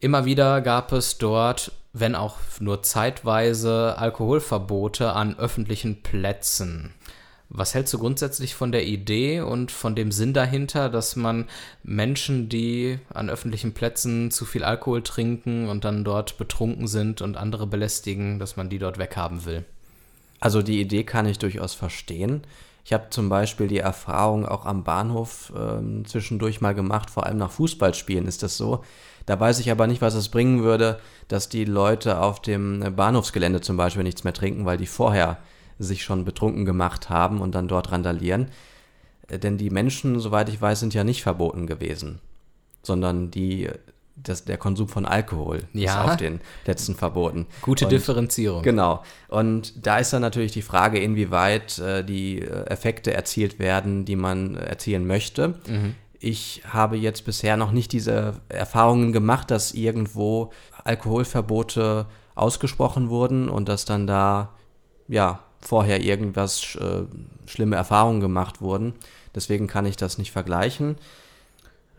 Immer 0.00 0.26
wieder 0.26 0.60
gab 0.60 0.92
es 0.92 1.16
dort, 1.16 1.72
wenn 1.94 2.14
auch 2.14 2.36
nur 2.60 2.82
zeitweise, 2.82 3.96
Alkoholverbote 3.96 5.14
an 5.14 5.38
öffentlichen 5.38 6.02
Plätzen. 6.02 6.92
Was 7.48 7.74
hältst 7.74 7.94
du 7.94 7.98
grundsätzlich 7.98 8.54
von 8.54 8.72
der 8.72 8.86
Idee 8.86 9.40
und 9.40 9.70
von 9.70 9.94
dem 9.94 10.10
Sinn 10.10 10.32
dahinter, 10.32 10.88
dass 10.88 11.14
man 11.14 11.46
Menschen, 11.84 12.48
die 12.48 12.98
an 13.14 13.30
öffentlichen 13.30 13.72
Plätzen 13.72 14.32
zu 14.32 14.44
viel 14.44 14.64
Alkohol 14.64 15.02
trinken 15.02 15.68
und 15.68 15.84
dann 15.84 16.02
dort 16.02 16.38
betrunken 16.38 16.88
sind 16.88 17.22
und 17.22 17.36
andere 17.36 17.66
belästigen, 17.66 18.40
dass 18.40 18.56
man 18.56 18.68
die 18.68 18.78
dort 18.78 18.98
weghaben 18.98 19.44
will? 19.44 19.64
Also 20.40 20.60
die 20.60 20.80
Idee 20.80 21.04
kann 21.04 21.26
ich 21.26 21.38
durchaus 21.38 21.74
verstehen. 21.74 22.42
Ich 22.84 22.92
habe 22.92 23.10
zum 23.10 23.28
Beispiel 23.28 23.68
die 23.68 23.78
Erfahrung 23.78 24.46
auch 24.46 24.64
am 24.64 24.84
Bahnhof 24.84 25.52
äh, 25.56 26.04
zwischendurch 26.04 26.60
mal 26.60 26.74
gemacht, 26.74 27.10
vor 27.10 27.26
allem 27.26 27.38
nach 27.38 27.50
Fußballspielen 27.50 28.26
ist 28.26 28.42
das 28.42 28.56
so. 28.56 28.84
Da 29.24 29.38
weiß 29.38 29.58
ich 29.60 29.70
aber 29.70 29.86
nicht, 29.86 30.02
was 30.02 30.14
es 30.14 30.28
bringen 30.28 30.62
würde, 30.62 31.00
dass 31.26 31.48
die 31.48 31.64
Leute 31.64 32.20
auf 32.20 32.40
dem 32.40 32.94
Bahnhofsgelände 32.94 33.60
zum 33.60 33.76
Beispiel 33.76 34.04
nichts 34.04 34.22
mehr 34.22 34.34
trinken, 34.34 34.66
weil 34.66 34.78
die 34.78 34.86
vorher 34.86 35.38
sich 35.78 36.04
schon 36.04 36.24
betrunken 36.24 36.64
gemacht 36.64 37.10
haben 37.10 37.40
und 37.40 37.54
dann 37.54 37.68
dort 37.68 37.92
randalieren. 37.92 38.48
Äh, 39.28 39.38
denn 39.38 39.58
die 39.58 39.70
Menschen, 39.70 40.20
soweit 40.20 40.48
ich 40.48 40.60
weiß, 40.60 40.80
sind 40.80 40.94
ja 40.94 41.04
nicht 41.04 41.22
verboten 41.22 41.66
gewesen, 41.66 42.20
sondern 42.82 43.30
die, 43.30 43.68
das, 44.16 44.44
der 44.44 44.56
Konsum 44.56 44.88
von 44.88 45.06
Alkohol 45.06 45.64
ja. 45.72 46.02
ist 46.02 46.10
auf 46.10 46.16
den 46.16 46.40
Plätzen 46.64 46.94
verboten. 46.94 47.46
Gute 47.62 47.84
und, 47.84 47.92
Differenzierung. 47.92 48.62
Genau. 48.62 49.02
Und 49.28 49.86
da 49.86 49.98
ist 49.98 50.12
dann 50.12 50.22
natürlich 50.22 50.52
die 50.52 50.62
Frage, 50.62 50.98
inwieweit 50.98 51.78
äh, 51.78 52.04
die 52.04 52.40
äh, 52.40 52.66
Effekte 52.66 53.12
erzielt 53.12 53.58
werden, 53.58 54.04
die 54.04 54.16
man 54.16 54.56
erzielen 54.56 55.06
möchte. 55.06 55.48
Mhm. 55.66 55.94
Ich 56.18 56.62
habe 56.66 56.96
jetzt 56.96 57.26
bisher 57.26 57.58
noch 57.58 57.72
nicht 57.72 57.92
diese 57.92 58.40
Erfahrungen 58.48 59.12
gemacht, 59.12 59.50
dass 59.50 59.72
irgendwo 59.72 60.50
Alkoholverbote 60.82 62.06
ausgesprochen 62.34 63.10
wurden 63.10 63.48
und 63.48 63.68
dass 63.68 63.84
dann 63.84 64.06
da 64.06 64.54
ja 65.08 65.40
vorher 65.66 66.00
irgendwas 66.00 66.76
äh, 66.76 67.02
schlimme 67.46 67.76
Erfahrungen 67.76 68.20
gemacht 68.20 68.60
wurden. 68.60 68.94
Deswegen 69.34 69.66
kann 69.66 69.86
ich 69.86 69.96
das 69.96 70.18
nicht 70.18 70.32
vergleichen. 70.32 70.96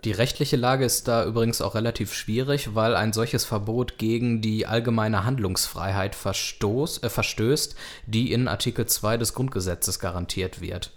Die 0.04 0.12
rechtliche 0.12 0.58
Lage 0.58 0.86
ist 0.86 1.08
da 1.08 1.26
übrigens 1.26 1.60
auch 1.60 1.74
relativ 1.74 2.14
schwierig, 2.14 2.76
weil 2.76 2.96
ein 2.96 3.14
solches 3.14 3.46
Verbot 3.46 3.98
gegen 3.98 4.42
die 4.42 4.68
allgemeine 4.68 5.26
Handlungsfreiheit 5.26 6.16
verstoß, 6.16 7.04
äh, 7.04 7.10
verstößt, 7.10 7.76
die 8.06 8.32
in 8.32 8.48
Artikel 8.48 8.86
2 8.86 9.18
des 9.18 9.34
Grundgesetzes 9.34 10.00
garantiert 10.00 10.62
wird. 10.62 10.92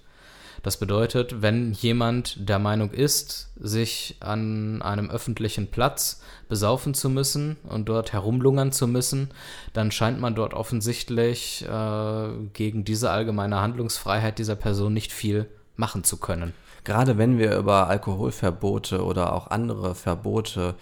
Das 0.63 0.77
bedeutet, 0.77 1.41
wenn 1.43 1.73
jemand 1.73 2.49
der 2.49 2.59
Meinung 2.59 2.91
ist, 2.91 3.51
sich 3.59 4.17
an 4.21 4.83
einem 4.83 5.11
öffentlichen 5.11 5.69
Platz 5.69 6.21
besaufen 6.49 6.93
zu 6.95 7.09
müssen 7.09 7.57
und 7.69 7.89
dort 7.89 8.13
herumlungern 8.13 8.73
zu 8.73 8.87
müssen, 8.87 9.31
dann 9.73 9.91
scheint 9.91 10.21
man 10.21 10.35
dort 10.35 10.53
offensichtlich 10.53 11.67
äh, 11.67 12.29
gegen 12.53 12.85
diese 12.85 13.11
allgemeine 13.11 13.61
Handlungsfreiheit 13.61 14.39
dieser 14.39 14.57
Person 14.57 14.93
nicht 14.93 15.13
viel 15.13 15.47
machen 15.77 16.05
zu 16.05 16.19
können. 16.19 16.53
Gerade 16.85 17.19
wenn 17.19 17.39
wir 17.39 17.57
über 17.57 17.89
Alkoholverbote 17.89 19.05
oder 19.05 19.33
auch 19.35 19.49
andere 19.49 19.95
Verbote 19.95 20.75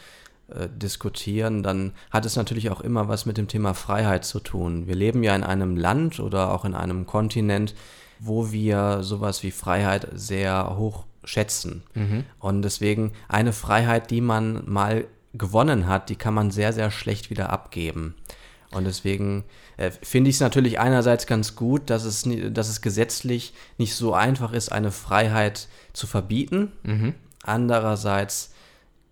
äh, 0.48 0.68
diskutieren, 0.68 1.62
dann 1.62 1.92
hat 2.10 2.24
es 2.24 2.36
natürlich 2.36 2.70
auch 2.70 2.80
immer 2.80 3.08
was 3.08 3.26
mit 3.26 3.36
dem 3.36 3.48
Thema 3.48 3.74
Freiheit 3.74 4.24
zu 4.24 4.40
tun. 4.40 4.86
Wir 4.86 4.94
leben 4.94 5.22
ja 5.22 5.34
in 5.36 5.44
einem 5.44 5.76
Land 5.76 6.20
oder 6.20 6.52
auch 6.52 6.64
in 6.64 6.74
einem 6.74 7.06
Kontinent, 7.06 7.74
wo 8.18 8.52
wir 8.52 9.02
sowas 9.02 9.42
wie 9.42 9.50
Freiheit 9.50 10.08
sehr 10.14 10.76
hoch 10.76 11.04
schätzen. 11.24 11.82
Mhm. 11.94 12.24
Und 12.38 12.62
deswegen 12.62 13.12
eine 13.28 13.52
Freiheit, 13.52 14.10
die 14.10 14.20
man 14.20 14.62
mal 14.66 15.06
gewonnen 15.34 15.86
hat, 15.86 16.08
die 16.08 16.16
kann 16.16 16.34
man 16.34 16.50
sehr, 16.50 16.72
sehr 16.72 16.90
schlecht 16.90 17.30
wieder 17.30 17.50
abgeben. 17.50 18.14
Und 18.70 18.84
deswegen 18.84 19.44
äh, 19.76 19.90
finde 19.90 20.30
ich 20.30 20.36
es 20.36 20.40
natürlich 20.40 20.78
einerseits 20.78 21.26
ganz 21.26 21.56
gut, 21.56 21.90
dass 21.90 22.04
es, 22.04 22.28
dass 22.50 22.68
es 22.68 22.82
gesetzlich 22.82 23.54
nicht 23.78 23.94
so 23.94 24.12
einfach 24.12 24.52
ist, 24.52 24.70
eine 24.72 24.90
Freiheit 24.90 25.68
zu 25.92 26.06
verbieten. 26.06 26.72
Mhm. 26.82 27.14
Andererseits 27.42 28.52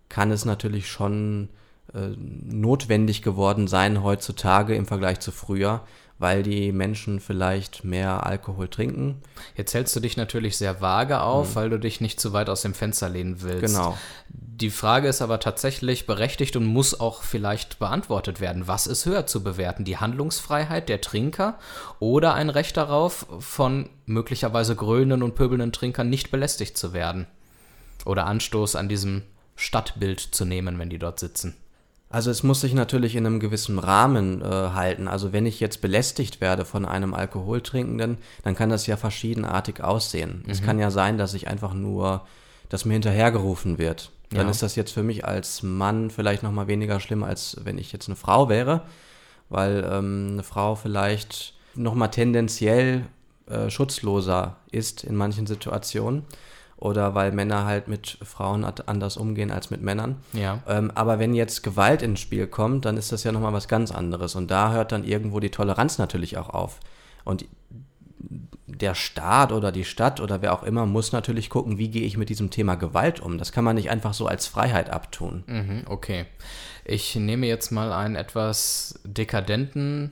kann 0.09 0.31
es 0.31 0.45
natürlich 0.45 0.89
schon 0.89 1.49
äh, 1.93 2.09
notwendig 2.17 3.21
geworden 3.23 3.67
sein 3.67 4.03
heutzutage 4.03 4.75
im 4.75 4.85
Vergleich 4.85 5.19
zu 5.19 5.31
früher, 5.31 5.83
weil 6.19 6.43
die 6.43 6.71
Menschen 6.71 7.19
vielleicht 7.19 7.83
mehr 7.83 8.25
Alkohol 8.25 8.67
trinken. 8.67 9.21
Jetzt 9.55 9.73
hältst 9.73 9.95
du 9.95 9.99
dich 9.99 10.17
natürlich 10.17 10.57
sehr 10.57 10.81
vage 10.81 11.21
auf, 11.21 11.51
mhm. 11.51 11.55
weil 11.55 11.69
du 11.69 11.79
dich 11.79 12.01
nicht 12.01 12.19
zu 12.19 12.33
weit 12.33 12.49
aus 12.49 12.61
dem 12.61 12.73
Fenster 12.73 13.09
lehnen 13.09 13.41
willst. 13.41 13.75
Genau. 13.75 13.97
Die 14.29 14.71
Frage 14.71 15.07
ist 15.07 15.21
aber 15.21 15.39
tatsächlich 15.39 16.07
berechtigt 16.07 16.55
und 16.55 16.65
muss 16.65 16.99
auch 16.99 17.21
vielleicht 17.21 17.77
beantwortet 17.77 18.41
werden. 18.41 18.67
Was 18.67 18.87
ist 18.87 19.05
höher 19.05 19.27
zu 19.27 19.43
bewerten? 19.43 19.85
Die 19.85 19.97
Handlungsfreiheit 19.97 20.89
der 20.89 21.01
Trinker 21.01 21.59
oder 21.99 22.33
ein 22.33 22.49
Recht 22.49 22.75
darauf, 22.75 23.27
von 23.39 23.89
möglicherweise 24.07 24.75
grölenden 24.75 25.21
und 25.21 25.35
pöbelnden 25.35 25.71
Trinkern 25.71 26.09
nicht 26.09 26.31
belästigt 26.31 26.75
zu 26.75 26.93
werden? 26.93 27.27
Oder 28.05 28.25
Anstoß 28.25 28.75
an 28.75 28.89
diesem 28.89 29.21
Stadtbild 29.55 30.19
zu 30.19 30.45
nehmen, 30.45 30.79
wenn 30.79 30.89
die 30.89 30.99
dort 30.99 31.19
sitzen? 31.19 31.55
Also 32.17 32.31
es 32.31 32.41
muss 32.41 32.61
sich 32.61 32.73
natürlich 32.73 33.15
in 33.15 33.27
einem 33.27 33.39
gewissen 33.39 33.77
Rahmen 33.77 34.41
äh, 34.41 34.45
halten. 34.45 35.07
Also 35.07 35.33
wenn 35.33 35.45
ich 35.45 35.59
jetzt 35.59 35.81
belästigt 35.81 36.41
werde 36.41 36.65
von 36.65 36.83
einem 36.83 37.13
Alkoholtrinkenden, 37.13 38.17
dann 38.41 38.55
kann 38.55 38.71
das 38.71 38.87
ja 38.87 38.97
verschiedenartig 38.97 39.83
aussehen. 39.83 40.41
Mhm. 40.43 40.49
Es 40.49 40.63
kann 40.63 40.79
ja 40.79 40.89
sein, 40.89 41.19
dass 41.19 41.35
ich 41.35 41.47
einfach 41.47 41.75
nur, 41.75 42.25
dass 42.69 42.85
mir 42.85 42.93
hinterhergerufen 42.93 43.77
wird. 43.77 44.09
Dann 44.31 44.47
ja. 44.47 44.49
ist 44.49 44.63
das 44.63 44.75
jetzt 44.75 44.93
für 44.93 45.03
mich 45.03 45.25
als 45.25 45.61
Mann 45.61 46.09
vielleicht 46.09 46.41
noch 46.41 46.51
mal 46.51 46.65
weniger 46.65 46.99
schlimm, 46.99 47.23
als 47.23 47.55
wenn 47.63 47.77
ich 47.77 47.91
jetzt 47.91 48.07
eine 48.07 48.15
Frau 48.15 48.49
wäre, 48.49 48.81
weil 49.49 49.87
ähm, 49.87 50.29
eine 50.31 50.43
Frau 50.43 50.73
vielleicht 50.73 51.53
noch 51.75 51.93
mal 51.93 52.07
tendenziell 52.07 53.05
äh, 53.45 53.69
schutzloser 53.69 54.55
ist 54.71 55.03
in 55.03 55.15
manchen 55.15 55.45
Situationen 55.45 56.25
oder 56.77 57.15
weil 57.15 57.31
Männer 57.31 57.65
halt 57.65 57.87
mit 57.87 58.19
Frauen 58.21 58.63
anders 58.63 59.17
umgehen 59.17 59.51
als 59.51 59.71
mit 59.71 59.81
Männern. 59.81 60.17
Ja. 60.33 60.61
Ähm, 60.67 60.91
aber 60.93 61.17
wenn 61.19 61.33
jetzt 61.33 61.63
Gewalt 61.63 62.03
ins 62.03 62.19
Spiel 62.19 62.47
kommt, 62.47 62.85
dann 62.85 62.97
ist 62.97 63.11
das 63.11 63.23
ja 63.23 63.31
nochmal 63.31 63.53
was 63.53 63.67
ganz 63.67 63.91
anderes. 63.91 64.35
Und 64.35 64.51
da 64.51 64.71
hört 64.71 64.91
dann 64.91 65.03
irgendwo 65.03 65.39
die 65.39 65.49
Toleranz 65.49 65.97
natürlich 65.97 66.37
auch 66.37 66.49
auf. 66.49 66.79
Und 67.23 67.45
der 68.67 68.95
Staat 68.95 69.51
oder 69.51 69.71
die 69.71 69.85
Stadt 69.85 70.19
oder 70.21 70.41
wer 70.41 70.53
auch 70.53 70.63
immer 70.63 70.85
muss 70.85 71.11
natürlich 71.11 71.49
gucken, 71.49 71.77
wie 71.77 71.89
gehe 71.89 72.03
ich 72.05 72.15
mit 72.15 72.29
diesem 72.29 72.51
Thema 72.51 72.75
Gewalt 72.75 73.19
um. 73.19 73.37
Das 73.39 73.51
kann 73.51 73.63
man 73.63 73.75
nicht 73.75 73.89
einfach 73.89 74.13
so 74.13 74.27
als 74.27 74.45
Freiheit 74.45 74.91
abtun. 74.91 75.43
Mhm, 75.47 75.83
okay. 75.87 76.25
Ich 76.85 77.15
nehme 77.15 77.47
jetzt 77.47 77.71
mal 77.71 77.91
einen 77.91 78.15
etwas 78.15 78.99
dekadenten 79.03 80.11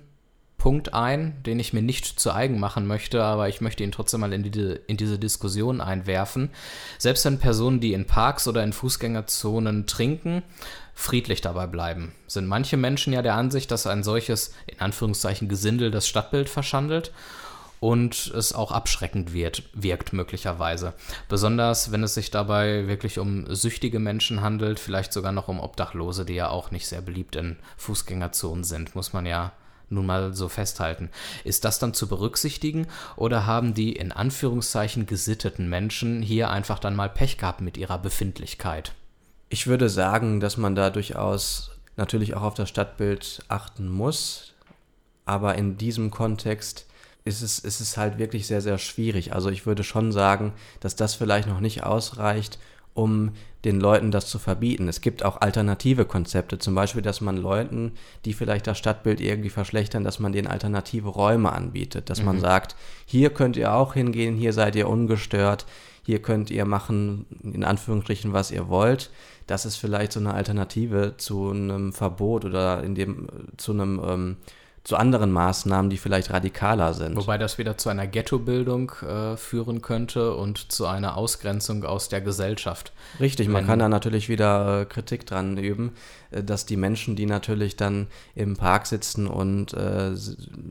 Punkt 0.66 0.96
ein, 0.96 1.44
den 1.44 1.60
ich 1.60 1.74
mir 1.74 1.84
nicht 1.84 2.20
zu 2.20 2.34
eigen 2.34 2.60
machen 2.60 2.88
möchte, 2.88 3.24
aber 3.24 3.48
ich 3.48 3.62
möchte 3.62 3.84
ihn 3.84 3.92
trotzdem 3.92 4.22
mal 4.22 4.34
in, 4.34 4.42
die, 4.42 4.80
in 4.88 4.98
diese 4.98 5.20
Diskussion 5.20 5.80
einwerfen. 5.80 6.50
Selbst 6.98 7.24
wenn 7.24 7.38
Personen, 7.38 7.82
die 7.82 7.94
in 7.94 8.08
Parks 8.08 8.48
oder 8.48 8.64
in 8.64 8.74
Fußgängerzonen 8.74 9.86
trinken, 9.86 10.42
friedlich 10.96 11.42
dabei 11.42 11.68
bleiben, 11.68 12.16
sind 12.26 12.48
manche 12.48 12.78
Menschen 12.78 13.14
ja 13.14 13.22
der 13.22 13.36
Ansicht, 13.36 13.70
dass 13.70 13.86
ein 13.86 14.02
solches, 14.02 14.56
in 14.66 14.80
Anführungszeichen, 14.80 15.50
Gesindel 15.50 15.92
das 15.92 16.08
Stadtbild 16.08 16.50
verschandelt 16.50 17.12
und 17.80 18.34
es 18.36 18.52
auch 18.52 18.72
abschreckend 18.72 19.34
wird, 19.34 19.70
wirkt 19.74 20.14
möglicherweise. 20.14 20.94
Besonders 21.30 21.92
wenn 21.92 22.02
es 22.02 22.16
sich 22.16 22.32
dabei 22.32 22.88
wirklich 22.88 23.20
um 23.20 23.54
süchtige 23.54 24.00
Menschen 24.00 24.42
handelt, 24.42 24.80
vielleicht 24.80 25.14
sogar 25.14 25.32
noch 25.32 25.48
um 25.48 25.60
Obdachlose, 25.60 26.26
die 26.26 26.34
ja 26.34 26.50
auch 26.50 26.72
nicht 26.72 26.88
sehr 26.88 27.02
beliebt 27.02 27.36
in 27.36 27.58
Fußgängerzonen 27.78 28.64
sind, 28.64 28.96
muss 28.96 29.14
man 29.14 29.28
ja 29.28 29.52
nun 29.90 30.06
mal 30.06 30.34
so 30.34 30.50
festhalten. 30.50 31.10
Ist 31.44 31.66
das 31.66 31.80
dann 31.80 31.94
zu 31.94 32.08
berücksichtigen 32.08 32.88
oder 33.16 33.46
haben 33.46 33.74
die 33.74 33.94
in 33.94 34.12
Anführungszeichen 34.12 35.06
gesitteten 35.06 35.70
Menschen 35.70 36.22
hier 36.22 36.50
einfach 36.50 36.80
dann 36.80 36.96
mal 36.96 37.10
Pech 37.10 37.38
gehabt 37.38 37.62
mit 37.62 37.78
ihrer 37.78 37.98
Befindlichkeit? 37.98 38.94
Ich 39.50 39.68
würde 39.68 39.90
sagen, 39.90 40.40
dass 40.40 40.58
man 40.58 40.76
da 40.76 40.90
durchaus 40.90 41.72
natürlich 41.98 42.36
auch 42.36 42.42
auf 42.42 42.54
das 42.56 42.70
Stadtbild 42.70 43.44
achten 43.48 43.90
muss, 43.90 44.54
aber 45.26 45.56
in 45.56 45.78
diesem 45.78 46.12
Kontext 46.12 46.86
ist 47.24 47.42
es, 47.42 47.60
ist 47.60 47.80
es 47.80 47.98
halt 47.98 48.18
wirklich 48.18 48.46
sehr, 48.48 48.62
sehr 48.62 48.78
schwierig. 48.78 49.34
Also 49.34 49.50
ich 49.50 49.66
würde 49.66 49.84
schon 49.84 50.12
sagen, 50.12 50.54
dass 50.80 50.96
das 50.96 51.16
vielleicht 51.16 51.48
noch 51.48 51.60
nicht 51.60 51.84
ausreicht, 51.84 52.60
um 52.94 53.32
den 53.66 53.80
Leuten 53.80 54.12
das 54.12 54.28
zu 54.28 54.40
verbieten. 54.40 54.88
Es 54.88 55.02
gibt 55.02 55.26
auch 55.26 55.42
alternative 55.42 56.06
Konzepte, 56.06 56.60
zum 56.60 56.76
Beispiel, 56.76 57.02
dass 57.02 57.20
man 57.20 57.36
Leuten, 57.36 57.94
die 58.24 58.34
vielleicht 58.34 58.68
das 58.68 58.78
Stadtbild 58.78 59.20
irgendwie 59.20 59.50
verschlechtern, 59.50 60.04
dass 60.04 60.20
man 60.20 60.32
denen 60.32 60.48
alternative 60.48 61.10
Räume 61.10 61.52
anbietet, 61.52 62.10
dass 62.10 62.20
mhm. 62.20 62.26
man 62.26 62.40
sagt, 62.40 62.76
hier 63.06 63.32
könnt 63.32 63.58
ihr 63.58 63.74
auch 63.74 63.96
hingehen, 63.96 64.36
hier 64.36 64.54
seid 64.54 64.76
ihr 64.76 64.88
ungestört, 64.88 65.66
hier 66.04 66.22
könnt 66.22 66.52
ihr 66.52 66.66
machen, 66.66 67.26
in 67.44 67.64
Anführungsstrichen, 67.64 68.32
was 68.32 68.52
ihr 68.52 68.70
wollt. 68.70 69.10
Das 69.48 69.66
ist 69.66 69.78
vielleicht 69.78 70.12
so 70.12 70.20
eine 70.20 70.34
Alternative 70.34 71.16
zu 71.18 71.50
einem 71.50 71.94
Verbot 71.94 72.46
oder 72.46 72.84
in 72.84 72.96
dem, 72.96 73.28
zu 73.58 73.72
einem 73.72 74.02
ähm, 74.08 74.38
zu 74.86 74.98
anderen 74.98 75.32
Maßnahmen, 75.32 75.90
die 75.90 75.98
vielleicht 75.98 76.30
radikaler 76.30 76.94
sind. 76.94 77.18
Wobei 77.18 77.40
das 77.40 77.58
wieder 77.58 77.76
zu 77.76 77.90
einer 77.90 78.06
Ghettobildung 78.06 78.92
äh, 79.02 79.36
führen 79.36 79.82
könnte 79.82 80.36
und 80.36 80.72
zu 80.72 80.86
einer 80.86 81.18
Ausgrenzung 81.18 81.84
aus 81.84 82.08
der 82.08 82.22
Gesellschaft. 82.22 82.94
Richtig, 83.20 83.48
man 83.50 83.66
kann 83.66 83.80
da 83.80 83.90
natürlich 83.90 84.30
wieder 84.30 84.82
äh, 84.82 84.86
Kritik 84.86 85.26
dran 85.26 85.58
üben, 85.58 85.94
äh, 86.30 86.44
dass 86.44 86.68
die 86.68 86.78
Menschen, 86.78 87.16
die 87.16 87.26
natürlich 87.26 87.78
dann 87.78 88.06
im 88.36 88.58
Park 88.58 88.86
sitzen 88.86 89.26
und 89.26 89.74
äh, 89.74 90.12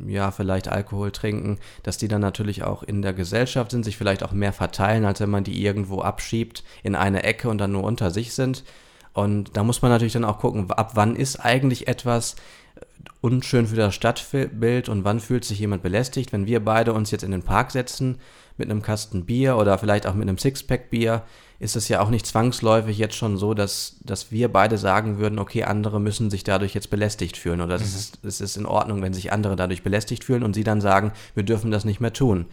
ja, 0.06 0.30
vielleicht 0.30 0.68
Alkohol 0.68 1.10
trinken, 1.10 1.58
dass 1.82 1.98
die 1.98 2.06
dann 2.06 2.20
natürlich 2.20 2.62
auch 2.62 2.84
in 2.84 3.02
der 3.02 3.14
Gesellschaft 3.14 3.72
sind, 3.72 3.84
sich 3.84 3.96
vielleicht 3.96 4.22
auch 4.22 4.30
mehr 4.30 4.52
verteilen, 4.52 5.06
als 5.06 5.18
wenn 5.18 5.30
man 5.30 5.42
die 5.42 5.60
irgendwo 5.60 6.02
abschiebt 6.02 6.62
in 6.84 6.94
eine 6.94 7.24
Ecke 7.24 7.48
und 7.48 7.58
dann 7.58 7.72
nur 7.72 7.82
unter 7.82 8.12
sich 8.12 8.32
sind. 8.32 8.62
Und 9.12 9.56
da 9.56 9.62
muss 9.64 9.82
man 9.82 9.90
natürlich 9.90 10.12
dann 10.12 10.24
auch 10.24 10.38
gucken, 10.38 10.70
ab 10.70 10.92
wann 10.94 11.16
ist 11.16 11.36
eigentlich 11.36 11.88
etwas 11.88 12.36
unschön 13.24 13.66
für 13.66 13.76
das 13.76 13.94
Stadtbild 13.94 14.90
und 14.90 15.04
wann 15.04 15.18
fühlt 15.18 15.46
sich 15.46 15.58
jemand 15.58 15.82
belästigt. 15.82 16.30
Wenn 16.34 16.46
wir 16.46 16.62
beide 16.62 16.92
uns 16.92 17.10
jetzt 17.10 17.24
in 17.24 17.30
den 17.30 17.42
Park 17.42 17.70
setzen 17.70 18.18
mit 18.58 18.70
einem 18.70 18.82
Kasten 18.82 19.24
Bier 19.24 19.56
oder 19.56 19.78
vielleicht 19.78 20.06
auch 20.06 20.12
mit 20.12 20.28
einem 20.28 20.36
Sixpack 20.36 20.90
Bier, 20.90 21.22
ist 21.58 21.74
es 21.74 21.88
ja 21.88 22.02
auch 22.02 22.10
nicht 22.10 22.26
zwangsläufig 22.26 22.98
jetzt 22.98 23.14
schon 23.16 23.38
so, 23.38 23.54
dass, 23.54 23.96
dass 24.04 24.30
wir 24.30 24.52
beide 24.52 24.76
sagen 24.76 25.16
würden, 25.16 25.38
okay, 25.38 25.64
andere 25.64 26.02
müssen 26.02 26.28
sich 26.28 26.44
dadurch 26.44 26.74
jetzt 26.74 26.90
belästigt 26.90 27.38
fühlen 27.38 27.62
oder 27.62 27.78
mhm. 27.78 27.84
es, 27.84 27.94
ist, 27.94 28.24
es 28.24 28.42
ist 28.42 28.58
in 28.58 28.66
Ordnung, 28.66 29.00
wenn 29.00 29.14
sich 29.14 29.32
andere 29.32 29.56
dadurch 29.56 29.82
belästigt 29.82 30.22
fühlen 30.22 30.42
und 30.42 30.52
sie 30.52 30.64
dann 30.64 30.82
sagen, 30.82 31.12
wir 31.34 31.44
dürfen 31.44 31.70
das 31.70 31.86
nicht 31.86 32.00
mehr 32.00 32.12
tun. 32.12 32.44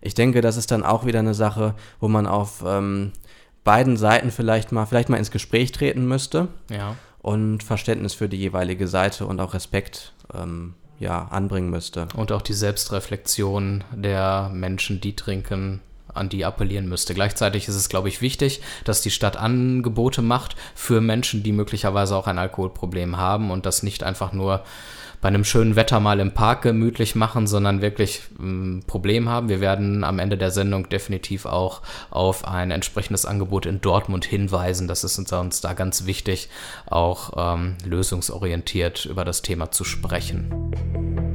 Ich 0.00 0.14
denke, 0.14 0.40
das 0.40 0.56
ist 0.56 0.72
dann 0.72 0.82
auch 0.82 1.06
wieder 1.06 1.20
eine 1.20 1.34
Sache, 1.34 1.76
wo 2.00 2.08
man 2.08 2.26
auf 2.26 2.64
ähm, 2.66 3.12
beiden 3.62 3.96
Seiten 3.96 4.32
vielleicht 4.32 4.72
mal, 4.72 4.86
vielleicht 4.86 5.10
mal 5.10 5.18
ins 5.18 5.30
Gespräch 5.30 5.70
treten 5.70 6.08
müsste. 6.08 6.48
Ja 6.70 6.96
und 7.28 7.62
Verständnis 7.62 8.14
für 8.14 8.26
die 8.26 8.38
jeweilige 8.38 8.88
Seite 8.88 9.26
und 9.26 9.38
auch 9.38 9.52
Respekt 9.52 10.14
ähm, 10.32 10.72
ja, 10.98 11.28
anbringen 11.28 11.68
müsste. 11.68 12.08
Und 12.16 12.32
auch 12.32 12.40
die 12.40 12.54
Selbstreflexion 12.54 13.84
der 13.94 14.50
Menschen, 14.54 15.02
die 15.02 15.14
trinken, 15.14 15.82
an 16.14 16.30
die 16.30 16.46
appellieren 16.46 16.88
müsste. 16.88 17.12
Gleichzeitig 17.12 17.68
ist 17.68 17.74
es, 17.74 17.90
glaube 17.90 18.08
ich, 18.08 18.22
wichtig, 18.22 18.62
dass 18.84 19.02
die 19.02 19.10
Stadt 19.10 19.36
Angebote 19.36 20.22
macht 20.22 20.56
für 20.74 21.02
Menschen, 21.02 21.42
die 21.42 21.52
möglicherweise 21.52 22.16
auch 22.16 22.28
ein 22.28 22.38
Alkoholproblem 22.38 23.18
haben 23.18 23.50
und 23.50 23.66
das 23.66 23.82
nicht 23.82 24.04
einfach 24.04 24.32
nur 24.32 24.64
bei 25.20 25.28
einem 25.28 25.44
schönen 25.44 25.76
Wetter 25.76 26.00
mal 26.00 26.20
im 26.20 26.32
Park 26.32 26.62
gemütlich 26.62 27.14
machen, 27.14 27.46
sondern 27.46 27.82
wirklich 27.82 28.22
ein 28.38 28.82
Problem 28.86 29.28
haben. 29.28 29.48
Wir 29.48 29.60
werden 29.60 30.04
am 30.04 30.18
Ende 30.18 30.38
der 30.38 30.50
Sendung 30.50 30.88
definitiv 30.88 31.46
auch 31.46 31.82
auf 32.10 32.46
ein 32.46 32.70
entsprechendes 32.70 33.26
Angebot 33.26 33.66
in 33.66 33.80
Dortmund 33.80 34.24
hinweisen. 34.24 34.88
Das 34.88 35.04
ist 35.04 35.18
uns, 35.18 35.32
uns 35.32 35.60
da 35.60 35.72
ganz 35.72 36.06
wichtig, 36.06 36.48
auch 36.86 37.54
ähm, 37.54 37.76
lösungsorientiert 37.84 39.06
über 39.06 39.24
das 39.24 39.42
Thema 39.42 39.70
zu 39.70 39.84
sprechen. 39.84 41.27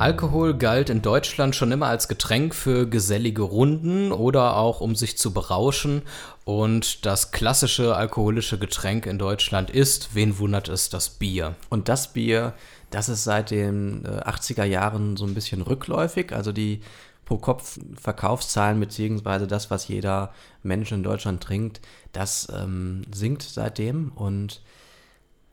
Alkohol 0.00 0.54
galt 0.54 0.88
in 0.88 1.02
Deutschland 1.02 1.54
schon 1.54 1.72
immer 1.72 1.88
als 1.88 2.08
Getränk 2.08 2.54
für 2.54 2.88
gesellige 2.88 3.42
Runden 3.42 4.12
oder 4.12 4.56
auch 4.56 4.80
um 4.80 4.94
sich 4.94 5.18
zu 5.18 5.34
berauschen. 5.34 6.00
Und 6.46 7.04
das 7.04 7.32
klassische 7.32 7.94
alkoholische 7.94 8.58
Getränk 8.58 9.04
in 9.04 9.18
Deutschland 9.18 9.68
ist, 9.68 10.14
wen 10.14 10.38
wundert 10.38 10.70
es, 10.70 10.88
das 10.88 11.10
Bier. 11.10 11.54
Und 11.68 11.90
das 11.90 12.14
Bier, 12.14 12.54
das 12.88 13.10
ist 13.10 13.24
seit 13.24 13.50
den 13.50 14.06
80er 14.06 14.62
äh, 14.62 14.70
Jahren 14.70 15.18
so 15.18 15.26
ein 15.26 15.34
bisschen 15.34 15.60
rückläufig. 15.60 16.32
Also 16.32 16.52
die 16.52 16.80
Pro-Kopf-Verkaufszahlen 17.26 18.80
beziehungsweise 18.80 19.46
das, 19.46 19.70
was 19.70 19.86
jeder 19.88 20.32
Mensch 20.62 20.92
in 20.92 21.02
Deutschland 21.02 21.42
trinkt, 21.42 21.82
das 22.12 22.48
ähm, 22.56 23.02
sinkt 23.12 23.42
seitdem. 23.42 24.12
Und 24.14 24.62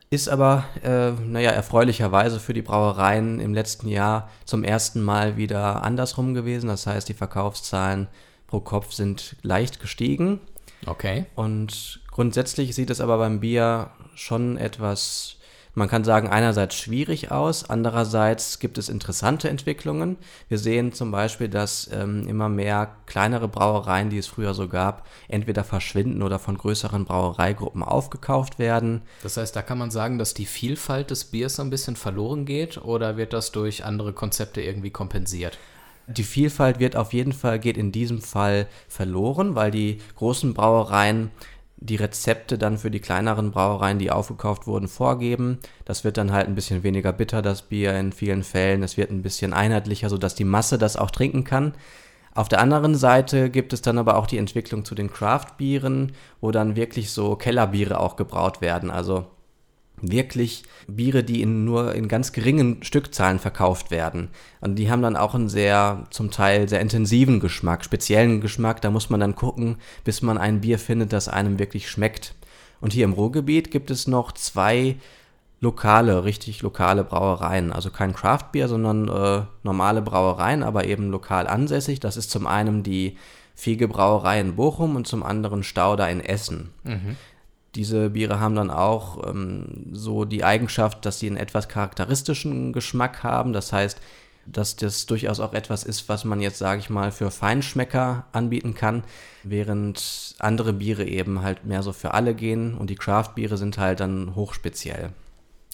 ist 0.10 0.30
aber, 0.30 0.66
äh, 0.84 1.12
naja, 1.12 1.52
erfreulicherweise 1.52 2.40
für 2.40 2.54
die 2.54 2.62
Brauereien 2.62 3.40
im 3.40 3.54
letzten 3.54 3.90
Jahr 3.90 4.30
zum 4.46 4.64
ersten 4.64 5.02
Mal 5.02 5.36
wieder 5.36 5.84
andersrum 5.84 6.34
gewesen. 6.34 6.68
Das 6.68 6.88
heißt, 6.88 7.10
die 7.10 7.14
Verkaufszahlen 7.14 8.08
pro 8.48 8.62
Kopf 8.62 8.94
sind 8.94 9.36
leicht 9.42 9.82
gestiegen. 9.82 10.40
Okay. 10.86 11.26
Und 11.36 12.00
grundsätzlich 12.10 12.74
sieht 12.74 12.90
es 12.90 13.02
aber 13.02 13.18
beim 13.18 13.42
Bier 13.42 13.90
schon 14.16 14.58
etwas 14.58 15.37
man 15.78 15.90
kann 15.90 16.04
sagen, 16.04 16.28
einerseits 16.28 16.76
schwierig 16.76 17.32
aus, 17.32 17.70
andererseits 17.70 18.58
gibt 18.58 18.80
es 18.80 18.90
interessante 18.90 19.48
Entwicklungen. 19.48 20.18
Wir 20.50 20.58
sehen 20.58 20.92
zum 20.92 21.12
Beispiel, 21.12 21.50
dass 21.50 21.88
ähm, 21.94 22.28
immer 22.28 22.50
mehr 22.50 22.96
kleinere 23.06 23.48
Brauereien, 23.48 24.10
die 24.10 24.18
es 24.18 24.26
früher 24.26 24.56
so 24.56 24.68
gab, 24.68 25.08
entweder 25.28 25.64
verschwinden 25.64 26.24
oder 26.24 26.40
von 26.40 26.58
größeren 26.58 27.06
Brauereigruppen 27.06 27.84
aufgekauft 27.84 28.58
werden. 28.58 29.04
Das 29.22 29.38
heißt, 29.38 29.56
da 29.56 29.62
kann 29.62 29.78
man 29.78 29.92
sagen, 29.92 30.18
dass 30.18 30.34
die 30.34 30.48
Vielfalt 30.48 31.12
des 31.12 31.26
Biers 31.26 31.58
so 31.58 31.62
ein 31.62 31.70
bisschen 31.70 31.96
verloren 31.96 32.46
geht 32.46 32.80
oder 32.80 33.16
wird 33.16 33.34
das 33.34 33.52
durch 33.52 33.86
andere 33.86 34.14
Konzepte 34.14 34.62
irgendwie 34.62 34.90
kompensiert? 34.90 35.60
Die 36.08 36.24
Vielfalt 36.24 36.80
wird 36.80 36.96
auf 36.96 37.14
jeden 37.14 37.34
Fall, 37.34 37.60
geht 37.60 37.78
in 37.78 37.92
diesem 37.92 38.22
Fall 38.22 38.68
verloren, 38.88 39.56
weil 39.56 39.72
die 39.72 40.00
großen 40.16 40.54
Brauereien 40.54 41.32
die 41.78 41.96
Rezepte 41.96 42.58
dann 42.58 42.78
für 42.78 42.92
die 42.92 43.00
kleineren 43.00 43.52
Brauereien, 43.52 44.00
die 44.00 44.12
aufgekauft 44.12 44.68
wurden, 44.68 44.88
vorgeben. 44.88 45.60
Das 45.86 46.04
wird 46.04 46.18
dann 46.18 46.32
halt 46.32 46.48
ein 46.48 46.56
bisschen 46.56 46.84
weniger 46.84 47.14
bitter, 47.14 47.42
das 47.42 47.62
Bier 47.62 47.94
in 47.96 48.12
vielen 48.12 48.44
Fällen. 48.44 48.84
Es 48.84 48.98
wird 48.98 49.12
ein 49.12 49.22
bisschen 49.22 49.54
einheitlicher, 49.54 50.10
sodass 50.10 50.36
die 50.36 50.44
Masse 50.44 50.78
das 50.78 50.98
auch 50.98 51.12
trinken 51.12 51.44
kann. 51.44 51.74
Auf 52.34 52.50
der 52.50 52.62
anderen 52.62 52.96
Seite 52.96 53.50
gibt 53.50 53.74
es 53.74 53.82
dann 53.82 53.98
aber 53.98 54.18
auch 54.18 54.28
die 54.28 54.38
Entwicklung 54.38 54.86
zu 54.86 54.96
den 54.96 55.12
Craft-Bieren, 55.12 56.14
wo 56.42 56.52
dann 56.52 56.76
wirklich 56.76 57.12
so 57.12 57.36
Kellerbiere 57.36 58.00
auch 58.00 58.16
gebraut 58.16 58.62
werden. 58.62 58.92
Also 58.92 59.26
wirklich 60.02 60.64
Biere, 60.88 61.24
die 61.24 61.42
in 61.42 61.66
nur 61.66 61.96
in 61.96 62.08
ganz 62.08 62.32
geringen 62.32 62.84
Stückzahlen 62.84 63.40
verkauft 63.40 63.92
werden. 63.92 64.30
Und 64.62 64.76
die 64.76 64.92
haben 64.92 65.02
dann 65.02 65.16
auch 65.16 65.34
einen 65.34 65.50
sehr, 65.50 66.06
zum 66.12 66.32
Teil 66.32 66.70
sehr 66.70 66.82
intensiven 66.82 67.40
Geschmack, 67.40 67.84
speziellen 67.84 68.40
Geschmack. 68.42 68.82
Da 68.82 68.92
muss 68.92 69.10
man 69.10 69.20
dann 69.20 69.36
gucken, 69.36 69.78
bis 70.04 70.22
man 70.22 70.38
ein 70.38 70.62
Bier 70.62 70.80
findet, 70.80 71.14
das 71.14 71.28
einem 71.28 71.60
wirklich 71.60 71.90
schmeckt. 71.90 72.36
Und 72.80 72.94
hier 72.94 73.06
im 73.06 73.14
Ruhrgebiet 73.14 73.72
gibt 73.72 73.90
es 73.90 74.08
noch 74.08 74.32
zwei 74.32 74.98
lokale, 75.60 76.24
richtig 76.24 76.62
lokale 76.62 77.04
Brauereien. 77.04 77.72
Also 77.72 77.90
kein 77.90 78.14
Craftbier, 78.14 78.68
sondern 78.68 79.08
äh, 79.08 79.46
normale 79.64 80.04
Brauereien, 80.04 80.62
aber 80.62 80.86
eben 80.86 81.10
lokal 81.10 81.48
ansässig. 81.48 82.00
Das 82.00 82.18
ist 82.18 82.30
zum 82.30 82.46
einen 82.46 82.84
die 82.84 83.18
Fiege 83.56 83.88
Brauerei 83.88 84.40
in 84.40 84.56
Bochum 84.56 84.96
und 84.96 85.08
zum 85.08 85.24
anderen 85.24 85.64
Stauder 85.64 86.08
in 86.12 86.22
Essen. 86.22 86.70
Mhm. 86.84 87.18
Diese 87.78 88.10
Biere 88.10 88.40
haben 88.40 88.56
dann 88.56 88.72
auch 88.72 89.30
ähm, 89.30 89.86
so 89.92 90.26
die 90.26 90.44
Eigenschaft, 90.44 91.06
dass 91.06 91.20
sie 91.20 91.28
einen 91.28 91.38
etwas 91.38 91.70
charakteristischen 91.70 92.74
Geschmack 92.74 93.24
haben. 93.24 93.54
Das 93.54 93.72
heißt, 93.72 94.02
dass 94.48 94.78
das 94.78 95.06
durchaus 95.06 95.40
auch 95.40 95.54
etwas 95.54 95.84
ist, 95.84 96.10
was 96.10 96.26
man 96.26 96.42
jetzt, 96.42 96.58
sage 96.58 96.80
ich 96.80 96.90
mal, 96.90 97.12
für 97.12 97.30
Feinschmecker 97.30 98.26
anbieten 98.32 98.74
kann, 98.74 99.04
während 99.44 100.36
andere 100.40 100.74
Biere 100.74 101.06
eben 101.06 101.44
halt 101.44 101.66
mehr 101.66 101.84
so 101.84 101.94
für 101.94 102.16
alle 102.16 102.34
gehen 102.34 102.74
und 102.74 102.90
die 102.90 102.96
Craft-Biere 102.96 103.58
sind 103.58 103.78
halt 103.78 104.00
dann 104.00 104.34
hochspeziell. 104.34 105.12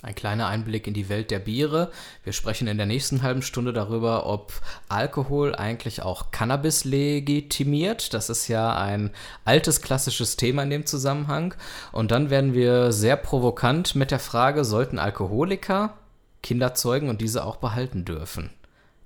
Ein 0.03 0.15
kleiner 0.15 0.47
Einblick 0.47 0.85
in 0.85 0.93
die 0.93 1.07
Welt 1.07 1.31
der 1.31 1.39
Biere. 1.39 1.89
Wir 2.25 2.33
sprechen 2.33 2.67
in 2.67 2.75
der 2.75 2.85
nächsten 2.85 3.21
halben 3.21 3.41
Stunde 3.41 3.71
darüber, 3.71 4.25
ob 4.25 4.51
Alkohol 4.89 5.55
eigentlich 5.55 6.01
auch 6.01 6.29
Cannabis 6.29 6.83
legitimiert. 6.83 8.13
Das 8.13 8.29
ist 8.29 8.49
ja 8.49 8.75
ein 8.75 9.11
altes 9.45 9.81
klassisches 9.81 10.35
Thema 10.35 10.63
in 10.63 10.71
dem 10.71 10.85
Zusammenhang. 10.85 11.55
Und 11.93 12.11
dann 12.11 12.29
werden 12.29 12.53
wir 12.53 12.91
sehr 12.91 13.15
provokant 13.15 13.95
mit 13.95 14.11
der 14.11 14.19
Frage, 14.19 14.65
sollten 14.65 14.99
Alkoholiker 14.99 15.93
Kinder 16.41 16.73
zeugen 16.73 17.07
und 17.07 17.21
diese 17.21 17.45
auch 17.45 17.55
behalten 17.55 18.03
dürfen? 18.03 18.49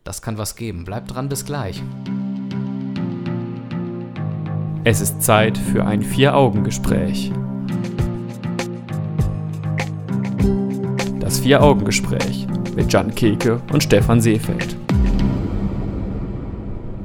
Das 0.04 0.24
kann 0.24 0.40
was 0.40 0.56
geben. 0.56 0.84
Bleibt 0.84 1.14
dran, 1.14 1.30
bis 1.30 1.46
gleich. 1.46 1.84
Es 4.84 5.00
ist 5.00 5.22
Zeit 5.22 5.60
für 5.60 5.86
ein 5.86 6.02
Vier-Augen-Gespräch. 6.02 7.32
Vier-Augen-Gespräch 11.48 12.46
mit 12.76 12.92
Jan 12.92 13.16
Keke 13.16 13.62
und 13.72 13.82
Stefan 13.82 14.20
Seefeld. 14.20 14.76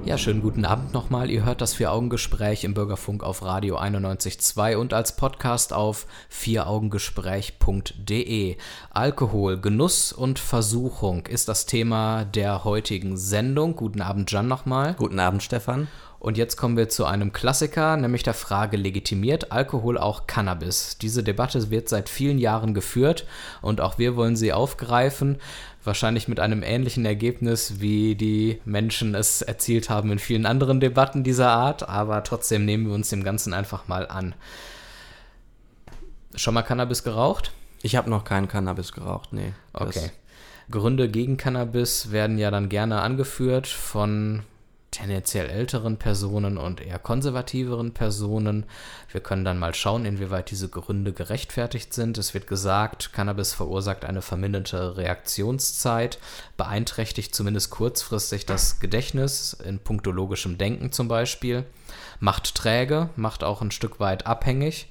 Ja, 0.05 0.19
schönen 0.19 0.43
guten 0.43 0.65
Abend 0.65 0.93
nochmal. 0.93 1.31
Ihr 1.31 1.45
hört 1.45 1.61
das 1.61 1.75
Vier-Augen-Gespräch 1.75 2.65
im 2.65 2.75
Bürgerfunk 2.75 3.23
auf 3.23 3.45
Radio 3.45 3.79
91.2 3.79 4.75
und 4.75 4.95
als 4.95 5.15
Podcast 5.15 5.73
auf 5.73 6.09
vieraugengespräch.de. 6.29 8.57
Alkohol, 8.91 9.61
Genuss 9.61 10.13
und 10.13 10.41
Versuchung 10.41 11.27
ist 11.27 11.49
das 11.49 11.67
Thema 11.67 12.25
der 12.25 12.65
heutigen 12.65 13.17
Sendung. 13.17 13.77
Guten 13.77 14.01
Abend, 14.01 14.33
Jan, 14.33 14.49
nochmal. 14.49 14.97
Guten 14.99 15.21
Abend, 15.21 15.45
Stefan. 15.45 15.87
Und 16.23 16.39
jetzt 16.39 16.57
kommen 16.57 16.77
wir 16.77 16.89
zu 16.89 17.05
einem 17.05 17.33
Klassiker, 17.33 17.97
nämlich 17.97 18.23
der 18.23 18.33
Frage, 18.33 18.77
legitimiert 18.77 19.51
Alkohol 19.51 19.99
auch 19.99 20.29
Cannabis? 20.29 20.97
Diese 21.03 21.25
Debatte 21.25 21.69
wird 21.71 21.89
seit 21.89 22.09
vielen 22.09 22.39
Jahren 22.39 22.75
geführt 22.75 23.27
und 23.61 23.81
auch 23.81 23.99
wir 23.99 24.15
wollen 24.15 24.37
sie 24.37 24.53
aufgreifen. 24.53 25.41
Wahrscheinlich 25.83 26.29
mit 26.29 26.39
einem 26.39 26.63
ähnlichen 26.63 27.05
Ergebnis, 27.05 27.81
wie 27.81 28.15
die 28.15 28.61
Menschen 28.65 29.17
es 29.17 29.43
erzielt 29.43 29.91
haben 29.91 30.13
in 30.13 30.21
vielen 30.21 30.47
anderen 30.47 30.79
Debatten 30.79 31.25
dieser 31.25 31.49
Art, 31.51 31.89
aber 31.89 32.23
trotzdem 32.23 32.65
nehmen 32.67 32.87
wir 32.87 32.95
uns 32.95 33.09
dem 33.09 33.25
Ganzen 33.25 33.53
einfach 33.53 33.89
mal 33.89 34.07
an. 34.07 34.37
Schon 36.37 36.55
mal 36.55 36.63
Cannabis 36.63 37.03
geraucht? 37.03 37.51
Ich 37.83 37.97
habe 37.97 38.09
noch 38.09 38.23
keinen 38.23 38.47
Cannabis 38.47 38.93
geraucht, 38.93 39.33
nee. 39.33 39.55
Okay. 39.73 40.13
Gründe 40.71 41.09
gegen 41.09 41.37
Cannabis 41.37 42.13
werden 42.13 42.39
ja 42.39 42.53
dann 42.53 42.69
gerne 42.69 43.01
angeführt 43.01 43.67
von 43.67 44.45
tendenziell 44.93 45.51
älteren 45.51 45.97
Personen 45.97 46.57
und 46.57 46.81
eher 46.81 47.01
konservativeren 47.01 47.93
Personen. 47.93 48.65
Wir 49.11 49.21
können 49.21 49.45
dann 49.45 49.59
mal 49.59 49.75
schauen, 49.75 50.05
inwieweit 50.05 50.53
diese 50.53 50.69
Gründe 50.69 51.13
gerechtfertigt 51.13 51.93
sind. 51.93 52.19
Es 52.19 52.35
wird 52.35 52.47
gesagt, 52.47 53.13
Cannabis 53.13 53.53
verursacht 53.53 54.05
eine 54.05 54.23
verminderte 54.23 54.97
Reaktionszeit, 54.97 56.19
beeinträchtigt 56.57 57.35
zumindest 57.35 57.71
kurzfristig 57.71 58.47
das 58.47 58.79
Gedächtnis, 58.79 59.55
in 59.55 59.81
punktologischem 59.81 60.59
Denken 60.59 60.93
zum 60.93 61.09
Beispiel, 61.09 61.65
macht 62.21 62.55
träge, 62.55 63.11
macht 63.17 63.43
auch 63.43 63.63
ein 63.63 63.73
Stück 63.73 63.99
weit 63.99 64.27
abhängig 64.27 64.89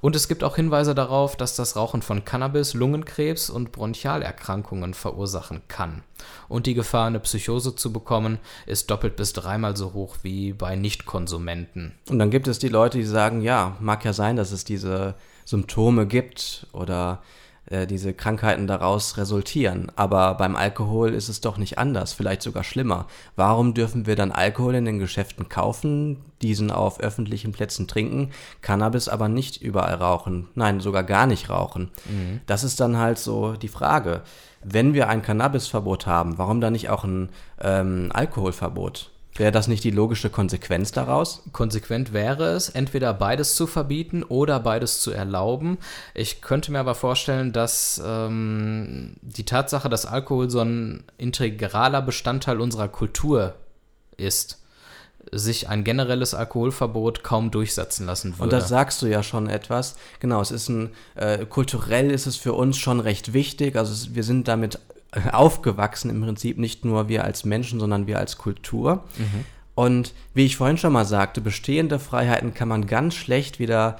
Und 0.00 0.16
es 0.16 0.28
gibt 0.28 0.44
auch 0.44 0.56
Hinweise 0.56 0.94
darauf, 0.94 1.36
dass 1.36 1.56
das 1.56 1.76
Rauchen 1.76 2.02
von 2.02 2.24
Cannabis 2.24 2.74
Lungenkrebs 2.74 3.50
und 3.50 3.72
Bronchialerkrankungen 3.72 4.94
verursachen 4.94 5.62
kann. 5.68 6.02
Und 6.48 6.66
die 6.66 6.74
Gefahr, 6.74 7.06
eine 7.06 7.20
Psychose 7.20 7.74
zu 7.74 7.92
bekommen, 7.92 8.38
ist 8.66 8.90
doppelt 8.90 9.16
bis 9.16 9.32
dreimal 9.32 9.76
so 9.76 9.92
hoch 9.92 10.18
wie 10.22 10.52
bei 10.52 10.76
Nichtkonsumenten. 10.76 11.92
Und 12.08 12.18
dann 12.18 12.30
gibt 12.30 12.48
es 12.48 12.58
die 12.58 12.68
Leute, 12.68 12.98
die 12.98 13.04
sagen, 13.04 13.42
ja, 13.42 13.76
mag 13.80 14.04
ja 14.04 14.12
sein, 14.12 14.36
dass 14.36 14.52
es 14.52 14.64
diese 14.64 15.14
Symptome 15.44 16.06
gibt 16.06 16.66
oder 16.72 17.22
äh, 17.66 17.86
diese 17.86 18.14
Krankheiten 18.14 18.66
daraus 18.66 19.16
resultieren. 19.16 19.92
Aber 19.96 20.34
beim 20.34 20.56
Alkohol 20.56 21.14
ist 21.14 21.28
es 21.28 21.40
doch 21.40 21.56
nicht 21.56 21.78
anders, 21.78 22.12
vielleicht 22.12 22.42
sogar 22.42 22.64
schlimmer. 22.64 23.06
Warum 23.36 23.74
dürfen 23.74 24.06
wir 24.06 24.16
dann 24.16 24.32
Alkohol 24.32 24.74
in 24.74 24.84
den 24.84 24.98
Geschäften 24.98 25.48
kaufen, 25.48 26.18
diesen 26.42 26.70
auf 26.70 27.00
öffentlichen 27.00 27.52
Plätzen 27.52 27.86
trinken, 27.86 28.30
Cannabis 28.60 29.08
aber 29.08 29.28
nicht 29.28 29.62
überall 29.62 29.94
rauchen? 29.94 30.48
Nein, 30.54 30.80
sogar 30.80 31.04
gar 31.04 31.26
nicht 31.26 31.50
rauchen. 31.50 31.90
Mhm. 32.08 32.40
Das 32.46 32.64
ist 32.64 32.80
dann 32.80 32.96
halt 32.96 33.18
so 33.18 33.52
die 33.52 33.68
Frage. 33.68 34.22
Wenn 34.62 34.92
wir 34.92 35.08
ein 35.08 35.22
Cannabisverbot 35.22 36.06
haben, 36.06 36.38
warum 36.38 36.60
dann 36.60 36.72
nicht 36.72 36.90
auch 36.90 37.04
ein 37.04 37.30
ähm, 37.60 38.10
Alkoholverbot? 38.12 39.10
Wäre 39.36 39.52
das 39.52 39.68
nicht 39.68 39.84
die 39.84 39.90
logische 39.90 40.28
Konsequenz 40.28 40.92
daraus? 40.92 41.42
Konsequent 41.52 42.12
wäre 42.12 42.50
es, 42.50 42.68
entweder 42.68 43.14
beides 43.14 43.54
zu 43.54 43.66
verbieten 43.66 44.22
oder 44.22 44.58
beides 44.60 45.00
zu 45.00 45.12
erlauben. 45.12 45.78
Ich 46.14 46.42
könnte 46.42 46.72
mir 46.72 46.80
aber 46.80 46.94
vorstellen, 46.94 47.52
dass 47.52 48.02
ähm, 48.04 49.16
die 49.22 49.44
Tatsache, 49.44 49.88
dass 49.88 50.04
Alkohol 50.04 50.50
so 50.50 50.60
ein 50.60 51.04
integraler 51.16 52.02
Bestandteil 52.02 52.60
unserer 52.60 52.88
Kultur 52.88 53.54
ist, 54.16 54.58
sich 55.32 55.68
ein 55.68 55.84
generelles 55.84 56.34
Alkoholverbot 56.34 57.22
kaum 57.22 57.50
durchsetzen 57.50 58.06
lassen 58.06 58.32
würde. 58.32 58.42
Und 58.42 58.52
das 58.52 58.68
sagst 58.68 59.00
du 59.02 59.06
ja 59.06 59.22
schon 59.22 59.48
etwas. 59.48 59.96
Genau, 60.18 60.40
es 60.40 60.50
ist 60.50 60.68
ein 60.68 60.90
äh, 61.14 61.46
kulturell 61.46 62.10
ist 62.10 62.26
es 62.26 62.36
für 62.36 62.54
uns 62.54 62.78
schon 62.78 63.00
recht 63.00 63.32
wichtig. 63.32 63.76
Also 63.76 63.92
es, 63.92 64.14
wir 64.14 64.24
sind 64.24 64.48
damit 64.48 64.78
aufgewachsen 65.32 66.10
im 66.10 66.20
Prinzip, 66.22 66.58
nicht 66.58 66.84
nur 66.84 67.08
wir 67.08 67.24
als 67.24 67.44
Menschen, 67.44 67.80
sondern 67.80 68.06
wir 68.06 68.18
als 68.18 68.38
Kultur. 68.38 69.04
Mhm. 69.18 69.44
Und 69.74 70.14
wie 70.34 70.46
ich 70.46 70.56
vorhin 70.56 70.76
schon 70.76 70.92
mal 70.92 71.04
sagte, 71.04 71.40
bestehende 71.40 71.98
Freiheiten 71.98 72.54
kann 72.54 72.68
man 72.68 72.86
ganz 72.86 73.14
schlecht 73.14 73.58
wieder 73.58 73.96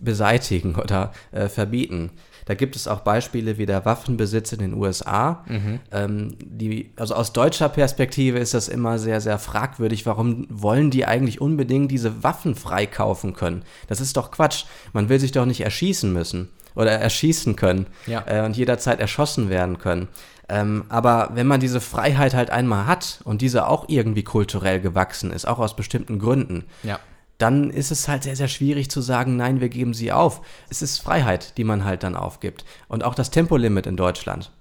beseitigen 0.00 0.76
oder 0.82 1.12
äh, 1.32 1.48
verbieten. 1.48 2.10
Da 2.46 2.54
gibt 2.54 2.76
es 2.76 2.86
auch 2.86 3.00
Beispiele 3.00 3.58
wie 3.58 3.66
der 3.66 3.84
Waffenbesitz 3.84 4.52
in 4.52 4.60
den 4.60 4.74
USA. 4.74 5.44
Mhm. 5.48 5.80
Ähm, 5.90 6.36
die, 6.38 6.92
also 6.94 7.16
aus 7.16 7.32
deutscher 7.32 7.68
Perspektive 7.68 8.38
ist 8.38 8.54
das 8.54 8.68
immer 8.68 9.00
sehr, 9.00 9.20
sehr 9.20 9.40
fragwürdig. 9.40 10.06
Warum 10.06 10.46
wollen 10.48 10.92
die 10.92 11.06
eigentlich 11.06 11.40
unbedingt 11.40 11.90
diese 11.90 12.22
Waffen 12.22 12.54
freikaufen 12.54 13.34
können? 13.34 13.64
Das 13.88 14.00
ist 14.00 14.16
doch 14.16 14.30
Quatsch. 14.30 14.66
Man 14.92 15.08
will 15.08 15.18
sich 15.18 15.32
doch 15.32 15.44
nicht 15.44 15.62
erschießen 15.62 16.12
müssen 16.12 16.50
oder 16.76 16.92
erschießen 16.92 17.56
können 17.56 17.86
ja. 18.06 18.22
äh, 18.26 18.44
und 18.44 18.56
jederzeit 18.56 19.00
erschossen 19.00 19.50
werden 19.50 19.78
können. 19.78 20.06
Ähm, 20.48 20.84
aber 20.88 21.30
wenn 21.34 21.46
man 21.46 21.60
diese 21.60 21.80
Freiheit 21.80 22.34
halt 22.34 22.50
einmal 22.50 22.86
hat 22.86 23.20
und 23.24 23.42
diese 23.42 23.66
auch 23.66 23.88
irgendwie 23.88 24.22
kulturell 24.22 24.80
gewachsen 24.80 25.32
ist, 25.32 25.46
auch 25.46 25.58
aus 25.58 25.74
bestimmten 25.74 26.18
Gründen, 26.18 26.64
ja. 26.82 27.00
dann 27.38 27.70
ist 27.70 27.90
es 27.90 28.06
halt 28.06 28.22
sehr, 28.22 28.36
sehr 28.36 28.48
schwierig 28.48 28.88
zu 28.90 29.00
sagen, 29.00 29.36
nein, 29.36 29.60
wir 29.60 29.68
geben 29.68 29.92
sie 29.92 30.12
auf. 30.12 30.42
Es 30.70 30.82
ist 30.82 30.98
Freiheit, 30.98 31.58
die 31.58 31.64
man 31.64 31.84
halt 31.84 32.04
dann 32.04 32.14
aufgibt. 32.14 32.64
Und 32.88 33.02
auch 33.02 33.14
das 33.14 33.30
Tempolimit 33.30 33.86
in 33.86 33.96
Deutschland. 33.96 34.52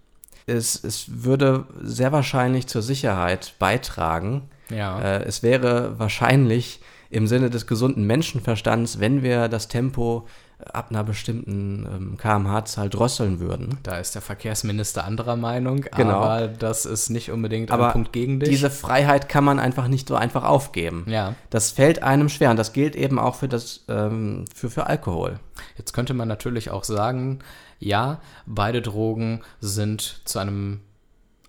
Es, 0.47 0.83
es 0.83 1.23
würde 1.23 1.65
sehr 1.81 2.11
wahrscheinlich 2.11 2.67
zur 2.67 2.81
Sicherheit 2.81 3.53
beitragen. 3.59 4.49
Ja. 4.69 4.99
Äh, 4.99 5.23
es 5.23 5.43
wäre 5.43 5.99
wahrscheinlich 5.99 6.81
im 7.11 7.27
Sinne 7.27 7.49
des 7.51 7.67
gesunden 7.67 8.05
Menschenverstands, 8.05 8.99
wenn 8.99 9.21
wir 9.21 9.47
das 9.47 9.67
Tempo 9.67 10.27
ab 10.73 10.87
einer 10.89 11.03
bestimmten 11.03 11.85
ähm, 11.85 12.17
kmh-Zahl 12.17 12.89
drosseln 12.89 13.39
würden. 13.39 13.77
Da 13.83 13.97
ist 13.97 14.15
der 14.15 14.21
Verkehrsminister 14.21 15.05
anderer 15.05 15.35
Meinung, 15.35 15.85
genau. 15.95 16.13
aber 16.13 16.47
das 16.47 16.85
ist 16.85 17.09
nicht 17.09 17.31
unbedingt 17.31 17.71
aber 17.71 17.87
ein 17.87 17.93
Punkt 17.93 18.13
gegen 18.13 18.39
dich. 18.39 18.49
Diese 18.49 18.69
Freiheit 18.69 19.29
kann 19.29 19.43
man 19.43 19.59
einfach 19.59 19.87
nicht 19.87 20.07
so 20.07 20.15
einfach 20.15 20.43
aufgeben. 20.43 21.05
Ja. 21.07 21.35
Das 21.49 21.71
fällt 21.71 22.03
einem 22.03 22.29
schwer 22.29 22.51
und 22.51 22.57
das 22.57 22.73
gilt 22.73 22.95
eben 22.95 23.19
auch 23.19 23.35
für, 23.35 23.47
das, 23.47 23.85
ähm, 23.87 24.45
für, 24.53 24.69
für 24.69 24.87
Alkohol. 24.87 25.39
Jetzt 25.77 25.93
könnte 25.93 26.13
man 26.13 26.27
natürlich 26.27 26.69
auch 26.71 26.83
sagen, 26.83 27.39
ja, 27.79 28.19
beide 28.45 28.81
Drogen 28.81 29.41
sind 29.59 30.21
zu 30.25 30.39
einem 30.39 30.81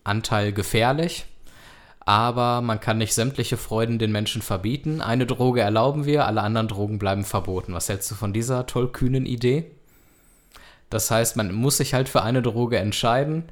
Anteil 0.05 0.53
gefährlich 0.53 1.27
aber 2.07 2.61
man 2.61 2.81
kann 2.81 2.99
nicht 2.99 3.15
sämtliche 3.15 3.57
Freuden 3.57 3.99
den 3.99 4.13
Menschen 4.13 4.41
verbieten. 4.41 5.01
Eine 5.01 5.27
Droge 5.27 5.61
erlauben 5.61 6.07
wir, 6.07 6.25
alle 6.25 6.41
anderen 6.41 6.69
Drogen 6.69 7.01
bleiben 7.01 7.25
verboten. 7.25 7.75
Was 7.75 7.89
hältst 7.89 8.09
du 8.13 8.15
von 8.15 8.33
dieser 8.33 8.65
tollkühnen 8.67 9.27
Idee? 9.27 9.65
Das 10.89 11.11
heißt, 11.11 11.37
man 11.37 11.53
muss 11.53 11.79
sich 11.79 11.95
halt 11.95 12.09
für 12.09 12.23
eine 12.23 12.43
Droge 12.43 12.79
entscheiden. 12.79 13.43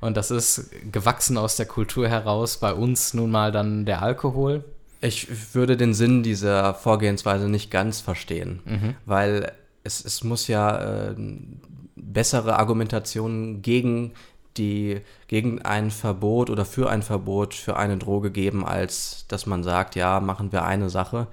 Und 0.00 0.16
das 0.16 0.32
ist 0.32 0.70
gewachsen 0.90 1.38
aus 1.38 1.54
der 1.54 1.66
Kultur 1.66 2.08
heraus 2.08 2.56
bei 2.56 2.74
uns 2.74 3.14
nun 3.14 3.30
mal 3.30 3.52
dann 3.52 3.86
der 3.86 4.02
Alkohol. 4.02 4.64
Ich 5.00 5.54
würde 5.54 5.76
den 5.76 5.94
Sinn 5.94 6.24
dieser 6.24 6.74
Vorgehensweise 6.74 7.48
nicht 7.48 7.70
ganz 7.70 8.00
verstehen, 8.00 8.60
mhm. 8.64 8.94
weil 9.06 9.52
es, 9.84 10.04
es 10.04 10.24
muss 10.24 10.48
ja 10.48 11.10
äh, 11.10 11.14
bessere 11.94 12.58
Argumentationen 12.58 13.62
gegen 13.62 14.12
die 14.56 15.00
gegen 15.28 15.62
ein 15.62 15.90
Verbot 15.90 16.50
oder 16.50 16.64
für 16.64 16.90
ein 16.90 17.02
Verbot 17.02 17.54
für 17.54 17.76
eine 17.76 17.96
Droge 17.96 18.30
geben, 18.30 18.64
als 18.66 19.24
dass 19.28 19.46
man 19.46 19.62
sagt, 19.62 19.94
ja, 19.94 20.20
machen 20.20 20.52
wir 20.52 20.64
eine 20.64 20.90
Sache, 20.90 21.28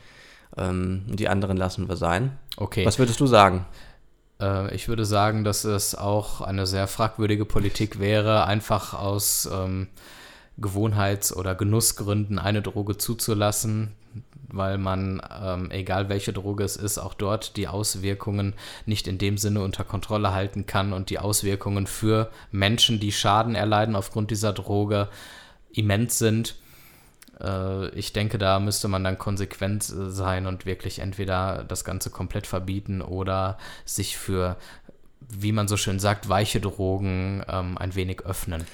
ähm, 0.56 1.04
die 1.08 1.28
anderen 1.28 1.58
lassen 1.58 1.90
wir 1.90 1.96
sein. 1.96 2.38
Okay. 2.58 2.86
Was 2.86 3.00
würdest 3.00 3.20
du 3.20 3.28
sagen? 3.28 3.66
Äh, 4.40 4.74
ich 4.76 4.88
würde 4.88 5.06
sagen, 5.06 5.44
dass 5.44 5.64
es 5.64 5.96
auch 5.96 6.42
eine 6.42 6.66
sehr 6.66 6.88
fragwürdige 6.88 7.46
Politik 7.46 8.00
wäre, 8.00 8.46
einfach 8.46 8.94
aus 8.94 9.50
ähm, 9.52 9.88
Gewohnheits- 10.58 11.36
oder 11.36 11.56
Genussgründen 11.56 12.40
eine 12.40 12.62
Droge 12.62 12.98
zuzulassen, 12.98 13.94
weil 14.50 14.78
man, 14.78 15.22
ähm, 15.42 15.72
egal 15.72 16.10
welche 16.10 16.34
Droge 16.34 16.64
es 16.64 16.76
ist, 16.76 16.98
auch 16.98 17.14
dort 17.14 17.58
die 17.58 17.68
Auswirkungen 17.68 18.54
nicht 18.86 19.08
in 19.08 19.18
dem 19.18 19.38
Sinne 19.38 19.62
unter 19.62 19.84
Kontrolle 19.84 20.34
halten 20.34 20.66
kann 20.66 20.94
und 20.94 21.10
die 21.10 21.20
Auswirkungen 21.20 21.88
für 21.88 22.32
Menschen, 22.52 23.00
die 23.00 23.12
Schaden 23.12 23.56
erleiden 23.56 23.96
aufgrund 23.96 24.32
dieser 24.32 24.54
Droge, 24.54 25.10
immens 25.74 26.18
sind. 26.18 26.56
Äh, 27.40 27.90
ich 27.90 28.14
denke, 28.14 28.38
da 28.38 28.60
müsste 28.60 28.88
man 28.88 29.04
dann 29.04 29.18
konsequent 29.18 29.84
sein 29.84 30.48
und 30.48 30.66
wirklich 30.66 31.00
entweder 31.00 31.64
das 31.64 31.84
Ganze 31.84 32.10
komplett 32.10 32.48
verbieten 32.48 33.02
oder 33.02 33.58
sich 33.86 34.18
für, 34.18 34.58
wie 35.20 35.52
man 35.52 35.68
so 35.68 35.78
schön 35.78 36.00
sagt, 36.00 36.30
weiche 36.30 36.62
Drogen 36.62 37.44
ähm, 37.48 37.78
ein 37.78 37.96
wenig 37.96 38.22
öffnen. 38.22 38.66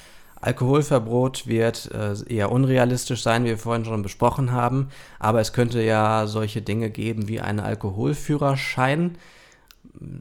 Alkoholverbot 0.43 1.47
wird 1.47 1.89
äh, 1.91 2.15
eher 2.27 2.51
unrealistisch 2.51 3.23
sein, 3.23 3.45
wie 3.45 3.49
wir 3.49 3.58
vorhin 3.58 3.86
schon 3.86 4.01
besprochen 4.01 4.51
haben, 4.51 4.89
aber 5.17 5.39
es 5.39 5.53
könnte 5.53 5.82
ja 5.82 6.27
solche 6.27 6.62
Dinge 6.62 6.89
geben 6.89 7.29
wie 7.29 7.39
einen 7.39 7.62
Alkoholführerschein. 7.62 9.17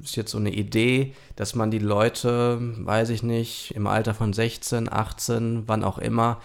Ist 0.00 0.14
jetzt 0.14 0.30
so 0.30 0.38
eine 0.38 0.52
Idee, 0.52 1.14
dass 1.34 1.56
man 1.56 1.72
die 1.72 1.80
Leute, 1.80 2.58
weiß 2.60 3.10
ich 3.10 3.24
nicht, 3.24 3.74
im 3.74 3.88
Alter 3.88 4.14
von 4.14 4.32
16, 4.32 4.92
18, 4.92 5.64
wann 5.66 5.82
auch 5.82 5.98
immer, 5.98 6.40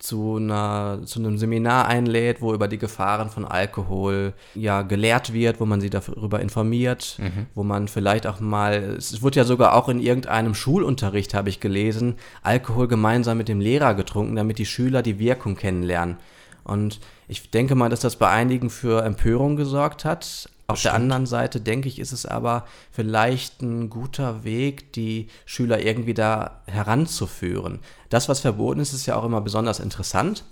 zu, 0.00 0.36
einer, 0.36 1.00
zu 1.04 1.20
einem 1.20 1.38
Seminar 1.38 1.86
einlädt, 1.86 2.40
wo 2.40 2.54
über 2.54 2.68
die 2.68 2.78
Gefahren 2.78 3.28
von 3.28 3.44
Alkohol 3.44 4.32
ja 4.54 4.82
gelehrt 4.82 5.32
wird, 5.32 5.60
wo 5.60 5.66
man 5.66 5.80
sie 5.80 5.90
darüber 5.90 6.40
informiert, 6.40 7.18
mhm. 7.18 7.46
wo 7.54 7.62
man 7.62 7.86
vielleicht 7.86 8.26
auch 8.26 8.40
mal, 8.40 8.96
es 8.96 9.22
wird 9.22 9.36
ja 9.36 9.44
sogar 9.44 9.74
auch 9.74 9.88
in 9.88 10.00
irgendeinem 10.00 10.54
Schulunterricht, 10.54 11.34
habe 11.34 11.50
ich 11.50 11.60
gelesen, 11.60 12.16
Alkohol 12.42 12.88
gemeinsam 12.88 13.38
mit 13.38 13.48
dem 13.48 13.60
Lehrer 13.60 13.94
getrunken, 13.94 14.36
damit 14.36 14.58
die 14.58 14.66
Schüler 14.66 15.02
die 15.02 15.18
Wirkung 15.18 15.54
kennenlernen. 15.54 16.16
Und 16.64 17.00
ich 17.28 17.50
denke 17.50 17.74
mal, 17.74 17.88
dass 17.88 18.00
das 18.00 18.16
bei 18.16 18.28
einigen 18.28 18.70
für 18.70 19.04
Empörung 19.04 19.56
gesorgt 19.56 20.04
hat, 20.04 20.48
auf 20.70 20.82
der 20.82 20.94
anderen 20.94 21.26
Seite 21.26 21.60
denke 21.60 21.88
ich, 21.88 21.98
ist 21.98 22.12
es 22.12 22.26
aber 22.26 22.64
vielleicht 22.90 23.62
ein 23.62 23.90
guter 23.90 24.44
Weg, 24.44 24.92
die 24.92 25.28
Schüler 25.44 25.84
irgendwie 25.84 26.14
da 26.14 26.62
heranzuführen. 26.66 27.80
Das, 28.08 28.28
was 28.28 28.40
verboten 28.40 28.80
ist, 28.80 28.92
ist 28.92 29.06
ja 29.06 29.16
auch 29.16 29.24
immer 29.24 29.40
besonders 29.40 29.80
interessant. 29.80 30.44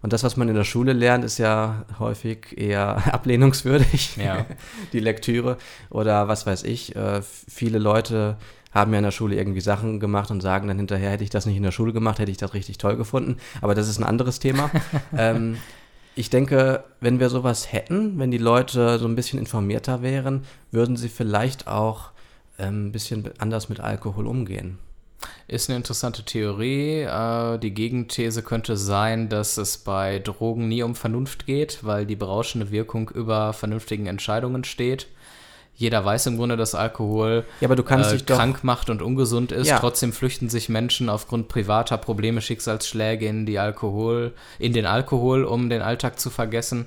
Und 0.00 0.12
das, 0.12 0.22
was 0.22 0.36
man 0.36 0.48
in 0.48 0.54
der 0.54 0.64
Schule 0.64 0.92
lernt, 0.92 1.24
ist 1.24 1.38
ja 1.38 1.84
häufig 1.98 2.56
eher 2.56 3.02
ablehnungswürdig. 3.14 4.16
Ja. 4.16 4.46
die 4.92 5.00
Lektüre 5.00 5.56
oder 5.90 6.28
was 6.28 6.46
weiß 6.46 6.62
ich. 6.64 6.94
Äh, 6.94 7.22
viele 7.22 7.78
Leute 7.78 8.36
haben 8.72 8.92
ja 8.92 8.98
in 8.98 9.04
der 9.04 9.10
Schule 9.10 9.36
irgendwie 9.36 9.60
Sachen 9.60 9.98
gemacht 9.98 10.30
und 10.30 10.40
sagen 10.40 10.68
dann 10.68 10.76
hinterher, 10.76 11.10
hätte 11.10 11.24
ich 11.24 11.30
das 11.30 11.46
nicht 11.46 11.56
in 11.56 11.62
der 11.62 11.72
Schule 11.72 11.92
gemacht, 11.92 12.18
hätte 12.18 12.30
ich 12.30 12.36
das 12.36 12.54
richtig 12.54 12.78
toll 12.78 12.96
gefunden. 12.96 13.38
Aber 13.60 13.74
das 13.74 13.88
ist 13.88 13.98
ein 13.98 14.04
anderes 14.04 14.38
Thema. 14.38 14.70
ähm, 15.16 15.56
ich 16.18 16.30
denke, 16.30 16.82
wenn 17.00 17.20
wir 17.20 17.30
sowas 17.30 17.72
hätten, 17.72 18.18
wenn 18.18 18.32
die 18.32 18.38
Leute 18.38 18.98
so 18.98 19.06
ein 19.06 19.14
bisschen 19.14 19.38
informierter 19.38 20.02
wären, 20.02 20.42
würden 20.72 20.96
sie 20.96 21.08
vielleicht 21.08 21.68
auch 21.68 22.10
ähm, 22.58 22.86
ein 22.86 22.92
bisschen 22.92 23.30
anders 23.38 23.68
mit 23.68 23.78
Alkohol 23.78 24.26
umgehen. 24.26 24.78
Ist 25.46 25.68
eine 25.68 25.76
interessante 25.76 26.24
Theorie. 26.24 27.02
Äh, 27.02 27.58
die 27.58 27.72
Gegenthese 27.72 28.42
könnte 28.42 28.76
sein, 28.76 29.28
dass 29.28 29.58
es 29.58 29.78
bei 29.78 30.18
Drogen 30.18 30.66
nie 30.66 30.82
um 30.82 30.96
Vernunft 30.96 31.46
geht, 31.46 31.84
weil 31.84 32.04
die 32.04 32.16
berauschende 32.16 32.72
Wirkung 32.72 33.10
über 33.10 33.52
vernünftigen 33.52 34.06
Entscheidungen 34.06 34.64
steht. 34.64 35.06
Jeder 35.78 36.04
weiß 36.04 36.26
im 36.26 36.38
Grunde, 36.38 36.56
dass 36.56 36.74
Alkohol 36.74 37.44
ja, 37.60 37.68
aber 37.68 37.76
du 37.76 37.84
kannst 37.84 38.12
äh, 38.12 38.18
krank 38.18 38.64
macht 38.64 38.90
und 38.90 39.00
ungesund 39.00 39.52
ist. 39.52 39.68
Ja. 39.68 39.78
Trotzdem 39.78 40.12
flüchten 40.12 40.48
sich 40.48 40.68
Menschen 40.68 41.08
aufgrund 41.08 41.46
privater 41.46 41.96
Probleme, 41.98 42.40
Schicksalsschläge 42.40 43.28
in 43.28 43.46
die 43.46 43.60
Alkohol, 43.60 44.32
in 44.58 44.72
den 44.72 44.86
Alkohol, 44.86 45.44
um 45.44 45.70
den 45.70 45.80
Alltag 45.80 46.18
zu 46.18 46.30
vergessen. 46.30 46.86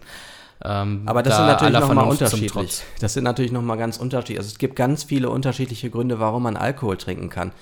Ähm, 0.61 1.03
aber 1.05 1.23
das 1.23 1.37
da 1.37 1.37
sind 1.37 1.47
natürlich 1.47 1.79
nochmal 1.79 2.09
unterschiedlich. 2.09 2.83
Das 2.99 3.13
sind 3.13 3.23
natürlich 3.23 3.53
nochmal 3.53 3.77
ganz 3.77 3.95
unterschiedlich. 3.95 4.39
Also 4.39 4.49
es 4.49 4.57
gibt 4.57 4.75
ganz 4.75 5.05
viele 5.05 5.29
unterschiedliche 5.29 5.89
Gründe, 5.89 6.19
warum 6.19 6.43
man 6.43 6.57
Alkohol 6.57 6.97
trinken 6.97 7.29
kann. 7.29 7.53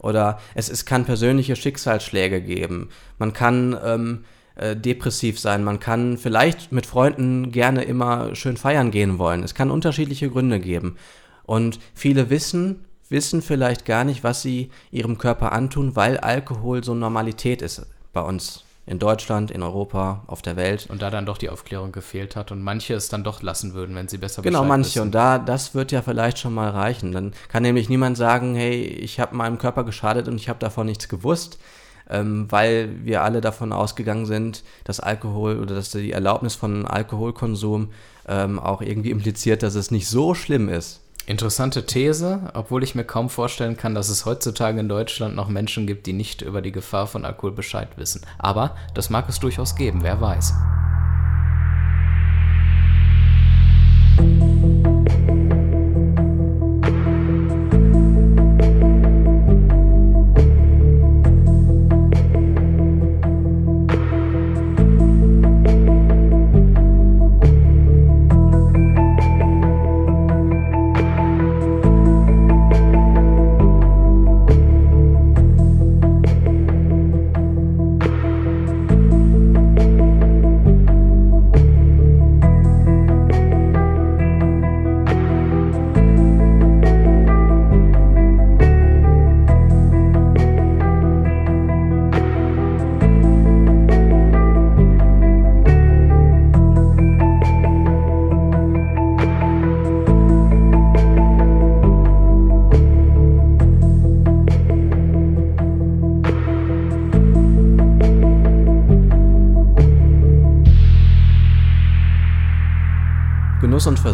Oder 0.00 0.40
es, 0.56 0.68
es 0.68 0.84
kann 0.84 1.04
persönliche 1.04 1.54
Schicksalsschläge 1.54 2.42
geben. 2.42 2.88
Man 3.20 3.32
kann 3.32 3.78
ähm, 3.84 4.24
äh, 4.56 4.76
depressiv 4.76 5.38
sein. 5.38 5.64
Man 5.64 5.80
kann 5.80 6.18
vielleicht 6.18 6.72
mit 6.72 6.86
Freunden 6.86 7.52
gerne 7.52 7.82
immer 7.84 8.34
schön 8.34 8.56
feiern 8.56 8.90
gehen 8.90 9.18
wollen. 9.18 9.42
Es 9.42 9.54
kann 9.54 9.70
unterschiedliche 9.70 10.30
Gründe 10.30 10.60
geben. 10.60 10.96
Und 11.44 11.78
viele 11.94 12.30
wissen, 12.30 12.84
wissen 13.08 13.42
vielleicht 13.42 13.84
gar 13.84 14.04
nicht, 14.04 14.24
was 14.24 14.42
sie 14.42 14.70
ihrem 14.90 15.18
Körper 15.18 15.52
antun, 15.52 15.96
weil 15.96 16.18
Alkohol 16.18 16.82
so 16.84 16.94
Normalität 16.94 17.62
ist 17.62 17.86
bei 18.12 18.20
uns. 18.22 18.64
In 18.84 18.98
Deutschland, 18.98 19.52
in 19.52 19.62
Europa, 19.62 20.24
auf 20.26 20.42
der 20.42 20.56
Welt. 20.56 20.88
Und 20.90 21.02
da 21.02 21.08
dann 21.10 21.24
doch 21.24 21.38
die 21.38 21.50
Aufklärung 21.50 21.92
gefehlt 21.92 22.34
hat 22.34 22.50
und 22.50 22.60
manche 22.62 22.94
es 22.94 23.08
dann 23.08 23.22
doch 23.22 23.40
lassen 23.40 23.74
würden, 23.74 23.94
wenn 23.94 24.08
sie 24.08 24.18
besser 24.18 24.42
Genau, 24.42 24.58
Bescheid 24.62 24.68
manche. 24.68 24.88
wissen. 24.90 25.02
Und 25.02 25.14
da, 25.14 25.38
das 25.38 25.72
wird 25.76 25.92
ja 25.92 26.02
vielleicht 26.02 26.40
schon 26.40 26.52
mal 26.52 26.68
reichen. 26.70 27.12
Dann 27.12 27.32
kann 27.48 27.62
nämlich 27.62 27.88
niemand 27.88 28.16
sagen, 28.16 28.56
hey, 28.56 28.82
ich 28.82 29.20
habe 29.20 29.36
meinem 29.36 29.58
Körper 29.58 29.84
geschadet 29.84 30.26
und 30.26 30.34
ich 30.34 30.48
habe 30.48 30.58
davon 30.58 30.86
nichts 30.86 31.08
gewusst, 31.08 31.60
ähm, 32.10 32.46
weil 32.50 33.04
wir 33.04 33.22
alle 33.22 33.40
davon 33.40 33.72
ausgegangen 33.72 34.26
sind, 34.26 34.62
dass 34.84 35.00
Alkohol 35.00 35.58
oder 35.60 35.74
dass 35.74 35.90
die 35.90 36.12
Erlaubnis 36.12 36.54
von 36.54 36.86
Alkoholkonsum 36.86 37.90
ähm, 38.28 38.58
auch 38.58 38.82
irgendwie 38.82 39.10
impliziert, 39.10 39.62
dass 39.62 39.74
es 39.74 39.90
nicht 39.90 40.08
so 40.08 40.34
schlimm 40.34 40.68
ist. 40.68 41.00
Interessante 41.24 41.86
These, 41.86 42.50
obwohl 42.52 42.82
ich 42.82 42.96
mir 42.96 43.04
kaum 43.04 43.30
vorstellen 43.30 43.76
kann, 43.76 43.94
dass 43.94 44.08
es 44.08 44.26
heutzutage 44.26 44.80
in 44.80 44.88
Deutschland 44.88 45.36
noch 45.36 45.48
Menschen 45.48 45.86
gibt, 45.86 46.06
die 46.06 46.12
nicht 46.12 46.42
über 46.42 46.62
die 46.62 46.72
Gefahr 46.72 47.06
von 47.06 47.24
Alkohol 47.24 47.52
Bescheid 47.52 47.88
wissen. 47.96 48.22
Aber 48.38 48.74
das 48.94 49.08
mag 49.08 49.28
es 49.28 49.38
durchaus 49.38 49.76
geben, 49.76 50.00
wer 50.02 50.20
weiß. 50.20 50.52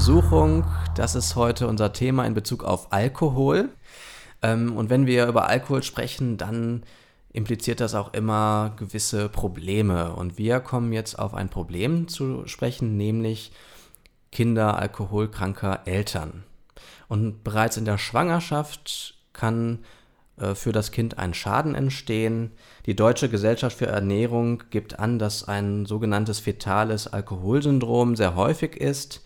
Versuchung, 0.09 0.65
das 0.95 1.15
ist 1.15 1.37
heute 1.37 1.69
unser 1.69 1.93
Thema 1.93 2.25
in 2.25 2.33
Bezug 2.33 2.65
auf 2.65 2.95
Alkohol. 2.95 3.69
Ähm, 4.41 4.75
und 4.75 4.89
wenn 4.89 5.05
wir 5.05 5.27
über 5.27 5.51
Alkohol 5.51 5.83
sprechen, 5.83 6.39
dann 6.39 6.85
impliziert 7.31 7.81
das 7.81 7.95
auch 7.95 8.15
immer 8.15 8.73
gewisse 8.79 9.29
Probleme. 9.29 10.15
Und 10.15 10.39
wir 10.39 10.61
kommen 10.61 10.95
jetzt 10.95 11.19
auf 11.19 11.35
ein 11.35 11.51
Problem 11.51 12.09
zu 12.09 12.47
sprechen, 12.47 12.97
nämlich 12.97 13.53
Kinder 14.33 14.79
alkoholkranker 14.79 15.81
Eltern. 15.85 16.43
Und 17.09 17.45
bereits 17.45 17.77
in 17.77 17.85
der 17.85 17.99
Schwangerschaft 17.99 19.19
kann 19.35 19.81
äh, 20.39 20.55
für 20.55 20.73
das 20.73 20.91
Kind 20.91 21.19
ein 21.19 21.35
Schaden 21.35 21.75
entstehen. 21.75 22.53
Die 22.87 22.97
Deutsche 22.97 23.29
Gesellschaft 23.29 23.77
für 23.77 23.89
Ernährung 23.89 24.63
gibt 24.71 24.99
an, 24.99 25.19
dass 25.19 25.47
ein 25.47 25.85
sogenanntes 25.85 26.41
fetales 26.41 27.09
Alkoholsyndrom 27.09 28.17
sehr 28.17 28.37
häufig 28.37 28.75
ist. 28.75 29.23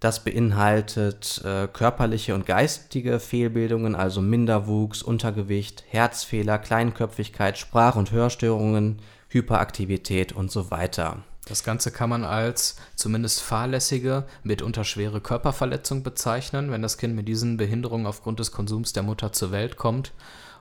Das 0.00 0.24
beinhaltet 0.24 1.42
äh, 1.44 1.68
körperliche 1.68 2.34
und 2.34 2.46
geistige 2.46 3.20
Fehlbildungen, 3.20 3.94
also 3.94 4.22
Minderwuchs, 4.22 5.02
Untergewicht, 5.02 5.84
Herzfehler, 5.88 6.58
Kleinköpfigkeit, 6.58 7.58
Sprach- 7.58 7.96
und 7.96 8.10
Hörstörungen, 8.10 9.00
Hyperaktivität 9.28 10.32
und 10.32 10.50
so 10.50 10.70
weiter. 10.70 11.18
Das 11.46 11.64
Ganze 11.64 11.90
kann 11.90 12.08
man 12.08 12.24
als 12.24 12.76
zumindest 12.96 13.42
fahrlässige, 13.42 14.24
mitunter 14.42 14.84
schwere 14.84 15.20
Körperverletzung 15.20 16.02
bezeichnen, 16.02 16.70
wenn 16.70 16.80
das 16.80 16.96
Kind 16.96 17.14
mit 17.14 17.28
diesen 17.28 17.58
Behinderungen 17.58 18.06
aufgrund 18.06 18.40
des 18.40 18.52
Konsums 18.52 18.94
der 18.94 19.02
Mutter 19.02 19.32
zur 19.32 19.50
Welt 19.50 19.76
kommt. 19.76 20.12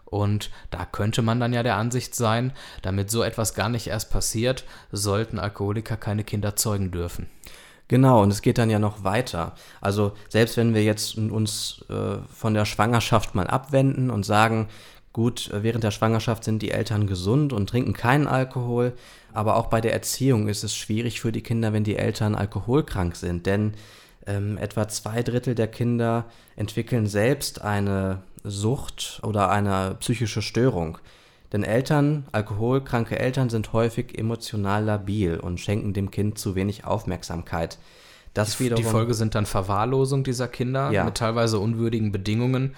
Und 0.03 0.49
da 0.71 0.85
könnte 0.85 1.21
man 1.21 1.39
dann 1.39 1.53
ja 1.53 1.63
der 1.63 1.75
Ansicht 1.75 2.13
sein, 2.13 2.51
damit 2.81 3.09
so 3.09 3.23
etwas 3.23 3.53
gar 3.53 3.69
nicht 3.69 3.87
erst 3.87 4.09
passiert, 4.09 4.65
sollten 4.91 5.39
Alkoholiker 5.39 5.95
keine 5.95 6.23
Kinder 6.23 6.55
zeugen 6.55 6.91
dürfen. 6.91 7.27
Genau, 7.89 8.21
und 8.21 8.29
es 8.31 8.43
geht 8.43 8.59
dann 8.59 8.69
ja 8.69 8.77
noch 8.77 9.03
weiter. 9.03 9.53
Also 9.81 10.13
selbst 10.29 10.57
wenn 10.57 10.75
wir 10.75 10.83
jetzt 10.83 11.17
uns 11.17 11.83
äh, 11.89 12.19
von 12.31 12.53
der 12.53 12.65
Schwangerschaft 12.65 13.33
mal 13.33 13.47
abwenden 13.47 14.11
und 14.11 14.23
sagen, 14.23 14.67
gut, 15.11 15.49
äh, 15.51 15.63
während 15.63 15.83
der 15.83 15.89
Schwangerschaft 15.89 16.43
sind 16.43 16.61
die 16.61 16.69
Eltern 16.69 17.07
gesund 17.07 17.51
und 17.51 17.67
trinken 17.67 17.93
keinen 17.93 18.27
Alkohol, 18.27 18.93
aber 19.33 19.55
auch 19.55 19.67
bei 19.67 19.81
der 19.81 19.91
Erziehung 19.91 20.47
ist 20.47 20.63
es 20.63 20.75
schwierig 20.75 21.19
für 21.19 21.31
die 21.31 21.41
Kinder, 21.41 21.73
wenn 21.73 21.83
die 21.83 21.97
Eltern 21.97 22.35
alkoholkrank 22.35 23.15
sind, 23.15 23.47
denn 23.47 23.73
ähm, 24.27 24.59
etwa 24.59 24.87
zwei 24.87 25.23
Drittel 25.23 25.55
der 25.55 25.67
Kinder 25.67 26.25
entwickeln 26.55 27.07
selbst 27.07 27.61
eine 27.61 28.21
Sucht 28.43 29.19
oder 29.23 29.49
eine 29.49 29.95
psychische 29.99 30.43
Störung. 30.43 30.99
Denn 31.51 31.63
Eltern, 31.63 32.25
alkoholkranke 32.31 33.17
Eltern 33.17 33.49
sind 33.49 33.73
häufig 33.73 34.17
emotional 34.17 34.83
labil 34.83 35.39
und 35.39 35.59
schenken 35.59 35.93
dem 35.93 36.11
Kind 36.11 36.37
zu 36.37 36.55
wenig 36.55 36.85
Aufmerksamkeit. 36.85 37.79
Das 38.33 38.57
Die, 38.57 38.65
wiederum, 38.65 38.83
die 38.83 38.89
Folge 38.89 39.13
sind 39.15 39.33
dann 39.33 39.45
Verwahrlosung 39.47 40.23
dieser 40.23 40.47
Kinder 40.47 40.91
Ja. 40.91 41.03
mit 41.03 41.15
teilweise 41.15 41.59
unwürdigen 41.59 42.11
Bedingungen. 42.11 42.75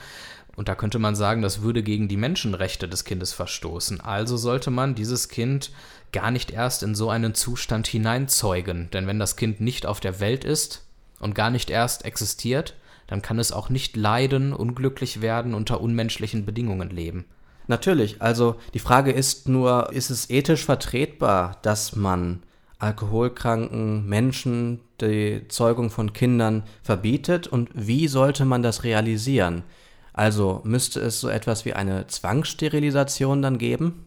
Und 0.56 0.68
da 0.68 0.76
könnte 0.76 1.00
man 1.00 1.16
sagen, 1.16 1.42
das 1.42 1.62
würde 1.62 1.84
gegen 1.84 2.08
die 2.08 2.18
Menschenrechte 2.18 2.88
des 2.88 3.04
Kindes 3.04 3.34
verstoßen. 3.34 4.02
Also 4.02 4.38
sollte 4.38 4.70
man 4.70 4.96
dieses 4.96 5.30
Kind 5.30 5.72
gar 6.12 6.32
nicht 6.32 6.52
erst 6.52 6.84
in 6.84 6.94
so 6.94 7.10
einen 7.10 7.34
Zustand 7.36 7.88
hineinzeugen. 7.88 8.90
Denn 8.92 9.08
wenn 9.08 9.20
das 9.20 9.36
Kind 9.36 9.62
nicht 9.62 9.86
auf 9.86 10.00
der 10.00 10.20
Welt 10.20 10.44
ist 10.44 10.86
und 11.20 11.36
gar 11.36 11.50
nicht 11.50 11.70
erst 11.70 12.06
existiert, 12.06 12.76
dann 13.08 13.22
kann 13.22 13.40
es 13.40 13.52
auch 13.52 13.70
nicht 13.70 13.96
leiden, 13.98 14.54
unglücklich 14.54 15.22
werden, 15.22 15.54
unter 15.54 15.82
unmenschlichen 15.82 16.46
Bedingungen 16.46 16.90
leben. 16.90 17.26
Natürlich, 17.72 18.22
also 18.22 18.58
die 18.74 18.80
Frage 18.80 19.14
ist 19.14 19.48
nur, 19.48 19.94
ist 19.94 20.10
es 20.10 20.30
ethisch 20.30 20.66
vertretbar, 20.66 21.56
dass 21.62 21.96
man 21.96 22.44
alkoholkranken 22.80 24.06
Menschen 24.10 24.82
die 25.00 25.46
Zeugung 25.48 25.90
von 25.90 26.12
Kindern 26.12 26.64
verbietet 26.84 27.48
und 27.48 27.70
wie 27.74 28.10
sollte 28.10 28.44
man 28.44 28.62
das 28.62 28.84
realisieren? 28.84 29.64
Also 30.12 30.60
müsste 30.66 31.00
es 31.00 31.22
so 31.22 31.30
etwas 31.30 31.64
wie 31.64 31.72
eine 31.72 32.08
Zwangssterilisation 32.08 33.42
dann 33.42 33.58
geben? 33.58 34.06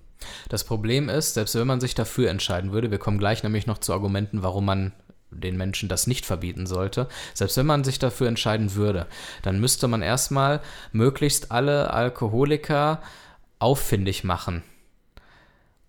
Das 0.50 0.64
Problem 0.64 1.09
ist, 1.09 1.33
selbst 1.33 1.55
wenn 1.55 1.66
man 1.66 1.81
sich 1.81 1.94
dafür 1.94 2.29
entscheiden 2.29 2.70
würde, 2.70 2.90
wir 2.90 2.98
kommen 2.98 3.18
gleich 3.18 3.42
nämlich 3.44 3.66
noch 3.66 3.79
zu 3.79 3.94
Argumenten, 3.94 4.42
warum 4.42 4.66
man 4.66 4.92
den 5.31 5.57
Menschen 5.57 5.88
das 5.88 6.07
nicht 6.07 6.27
verbieten 6.27 6.66
sollte, 6.66 7.09
selbst 7.33 7.57
wenn 7.57 7.66
man 7.66 7.83
sich 7.83 7.98
dafür 7.98 8.29
entscheiden 8.29 8.74
würde, 8.74 9.07
dann 9.40 9.59
müsste 9.59 9.88
man 9.88 10.03
erstmal 10.03 10.61
möglichst 10.92 11.50
alle 11.50 11.94
Alkoholiker 11.94 13.00
auffindig 13.58 14.24
machen, 14.24 14.62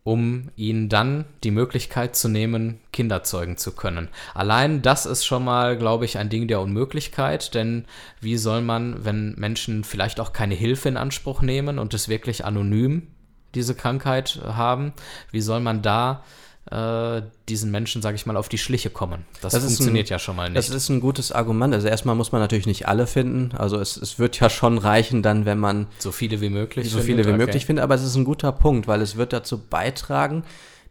um 0.04 0.49
ihnen 0.56 0.88
dann 0.88 1.25
die 1.43 1.51
Möglichkeit 1.51 2.15
zu 2.15 2.30
nehmen, 2.30 2.80
Kinder 2.93 3.23
zeugen 3.23 3.58
zu 3.58 3.75
können. 3.75 4.10
Allein 4.34 4.82
das 4.82 5.06
ist 5.06 5.25
schon 5.25 5.43
mal, 5.43 5.78
glaube 5.78 6.06
ich, 6.06 6.17
ein 6.17 6.30
Ding 6.30 6.47
der 6.47 6.62
Unmöglichkeit, 6.62 7.54
denn 7.56 7.86
wie 8.21 8.38
soll 8.38 8.62
man, 8.62 9.04
wenn 9.04 9.36
Menschen 9.36 9.84
vielleicht 9.84 10.19
auch 10.19 10.32
keine 10.32 10.56
Hilfe 10.56 10.89
in 10.89 10.97
Anspruch 10.97 11.41
nehmen 11.41 11.80
und 11.80 11.93
es 11.93 12.08
wirklich 12.08 12.45
anonym 12.45 13.08
diese 13.56 13.73
Krankheit 13.73 14.41
haben, 14.45 14.93
wie 15.32 15.41
soll 15.41 15.62
man 15.62 15.82
da 15.82 16.23
äh, 16.71 17.21
diesen 17.47 17.69
Menschen, 17.69 18.01
sage 18.01 18.15
ich 18.15 18.25
mal, 18.25 18.36
auf 18.38 18.49
die 18.49 18.58
Schliche 18.58 18.89
kommen. 18.89 19.25
Das, 19.41 19.54
Das 19.54 19.63
funktioniert 19.63 20.08
ein- 20.08 20.12
ja 20.12 20.19
schon 20.19 20.36
mal 20.36 20.49
nicht. 20.49 20.58
Das 20.58 20.69
ist 20.69 20.89
ein 20.89 20.99
gutes 20.99 21.32
Argument. 21.32 21.73
Also 21.73 21.88
erstmal 21.88 22.15
muss 22.15 22.32
man 22.32 22.41
natürlich 22.41 22.65
nicht 22.65 22.88
alle 22.88 23.06
finden. 23.06 23.56
Also 23.56 23.80
es, 23.80 23.97
es 23.97 24.17
wird 24.17 24.39
ja 24.39 24.49
schon 24.49 24.78
reichen 24.80 25.21
dann, 25.21 25.45
wenn 25.45 25.60
man 25.60 25.86
so 25.99 26.12
viele 26.12 26.41
wie 26.41 26.49
möglich. 26.49 26.89
so 26.89 26.97
findet? 26.97 27.06
viele 27.06 27.23
wie 27.25 27.30
Okay. 27.30 27.38
möglich 27.45 27.65
findet. 27.67 27.84
Aber 27.84 27.93
es 27.95 28.04
ist 28.04 28.15
ein 28.15 28.25
guter 28.25 28.51
Punkt, 28.51 28.88
weil 28.88 29.01
es 29.01 29.15
wird 29.15 29.32
dazu 29.32 29.60
beitragen, 29.60 30.43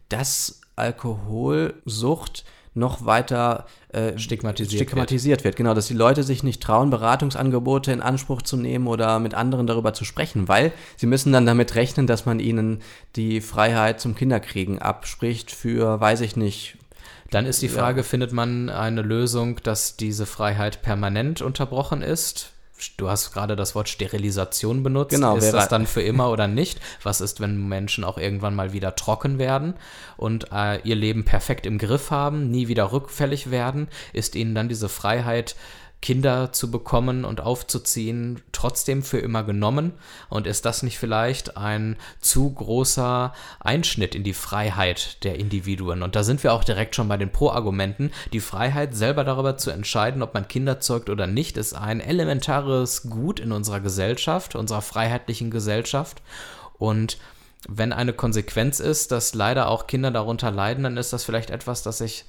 dass 0.07 0.61
Alkoholsucht 0.77 2.45
noch 2.75 3.05
weiter 3.05 3.65
äh, 3.89 4.17
Stigmatisiert 4.19 4.81
stigmatisiert 4.81 5.43
wird. 5.43 5.55
Genau, 5.55 5.73
dass 5.73 5.87
die 5.87 5.93
Leute 5.93 6.23
sich 6.23 6.43
nicht 6.43 6.61
trauen, 6.61 6.89
Beratungsangebote 6.89 7.91
in 7.91 8.01
Anspruch 8.01 8.41
zu 8.41 8.57
nehmen 8.57 8.87
oder 8.87 9.19
mit 9.19 9.33
anderen 9.33 9.65
darüber 9.65 9.93
zu 9.93 10.05
sprechen, 10.05 10.47
weil 10.47 10.71
sie 10.97 11.07
müssen 11.07 11.31
dann 11.31 11.45
damit 11.45 11.75
rechnen, 11.75 12.05
dass 12.05 12.25
man 12.25 12.39
ihnen 12.39 12.81
die 13.15 13.41
Freiheit 13.41 13.99
zum 14.01 14.13
Kinderkriegen 14.13 14.79
abspricht 14.79 15.51
für, 15.51 15.99
weiß 15.99 16.21
ich 16.21 16.35
nicht, 16.35 16.77
Dann 17.31 17.45
ist 17.47 17.61
die 17.63 17.67
Ja. 17.67 17.73
Frage, 17.73 18.03
findet 18.03 18.33
man 18.33 18.69
eine 18.69 19.01
Lösung, 19.01 19.59
dass 19.63 19.97
diese 19.97 20.25
Freiheit 20.27 20.81
permanent 20.83 21.41
unterbrochen 21.41 22.01
ist? 22.03 22.51
Du 22.97 23.09
hast 23.09 23.31
gerade 23.33 23.55
das 23.55 23.73
Wort 23.73 23.87
Sterilisation 23.87 24.83
benutzt. 24.83 25.11
Genau, 25.11 25.37
ist 25.37 25.51
das 25.51 25.69
dann 25.69 25.87
für 25.87 26.01
immer 26.01 26.29
oder 26.31 26.47
nicht? 26.47 26.79
Was 27.03 27.21
ist, 27.21 27.39
wenn 27.39 27.67
Menschen 27.67 28.03
auch 28.03 28.17
irgendwann 28.17 28.55
mal 28.55 28.73
wieder 28.73 28.95
trocken 28.95 29.39
werden 29.39 29.75
und 30.17 30.51
äh, 30.51 30.81
ihr 30.81 30.95
Leben 30.95 31.23
perfekt 31.23 31.65
im 31.65 31.77
Griff 31.77 32.11
haben, 32.11 32.51
nie 32.51 32.67
wieder 32.67 32.91
rückfällig 32.91 33.49
werden? 33.49 33.87
Ist 34.11 34.35
ihnen 34.35 34.55
dann 34.55 34.67
diese 34.67 34.89
Freiheit, 34.89 35.55
Kinder 36.05 36.53
zu 36.53 36.69
bekommen 36.69 37.25
und 37.25 37.41
aufzuziehen, 37.41 38.39
trotzdem 38.51 39.01
für 39.01 39.17
immer 39.17 39.43
genommen? 39.43 39.91
Und 40.29 40.45
ist 40.45 40.63
das 40.63 40.83
nicht 40.83 40.99
vielleicht 40.99 41.57
ein 41.57 41.95
zu 42.19 42.53
großer 42.53 43.33
Einschnitt 43.59 44.13
in 44.13 44.23
die 44.23 44.35
Freiheit 44.35 45.23
der 45.23 45.39
Individuen? 45.39 46.03
Und 46.03 46.15
da 46.15 46.23
sind 46.23 46.43
wir 46.43 46.53
auch 46.53 46.63
direkt 46.63 46.95
schon 46.95 47.07
bei 47.07 47.17
den 47.17 47.31
Pro-Argumenten. 47.31 48.11
Die 48.33 48.39
Freiheit, 48.39 48.95
selber 48.95 49.23
darüber 49.23 49.57
zu 49.57 49.71
entscheiden, 49.71 50.21
ob 50.21 50.35
man 50.35 50.47
Kinder 50.47 50.79
zeugt 50.79 51.09
oder 51.09 51.25
nicht, 51.25 51.57
ist 51.57 51.73
ein 51.73 52.01
elementares 52.01 53.09
Gut 53.09 53.39
in 53.39 53.51
unserer 53.51 53.79
Gesellschaft, 53.79 54.53
unserer 54.53 54.83
freiheitlichen 54.83 55.49
Gesellschaft. 55.49 56.21
Und 56.77 57.17
wenn 57.67 57.91
eine 57.91 58.13
Konsequenz 58.13 58.79
ist, 58.79 59.11
dass 59.11 59.33
leider 59.33 59.69
auch 59.69 59.87
Kinder 59.87 60.11
darunter 60.11 60.51
leiden, 60.51 60.83
dann 60.83 60.97
ist 60.97 61.13
das 61.13 61.23
vielleicht 61.23 61.49
etwas, 61.49 61.81
das 61.81 61.97
sich 61.97 62.25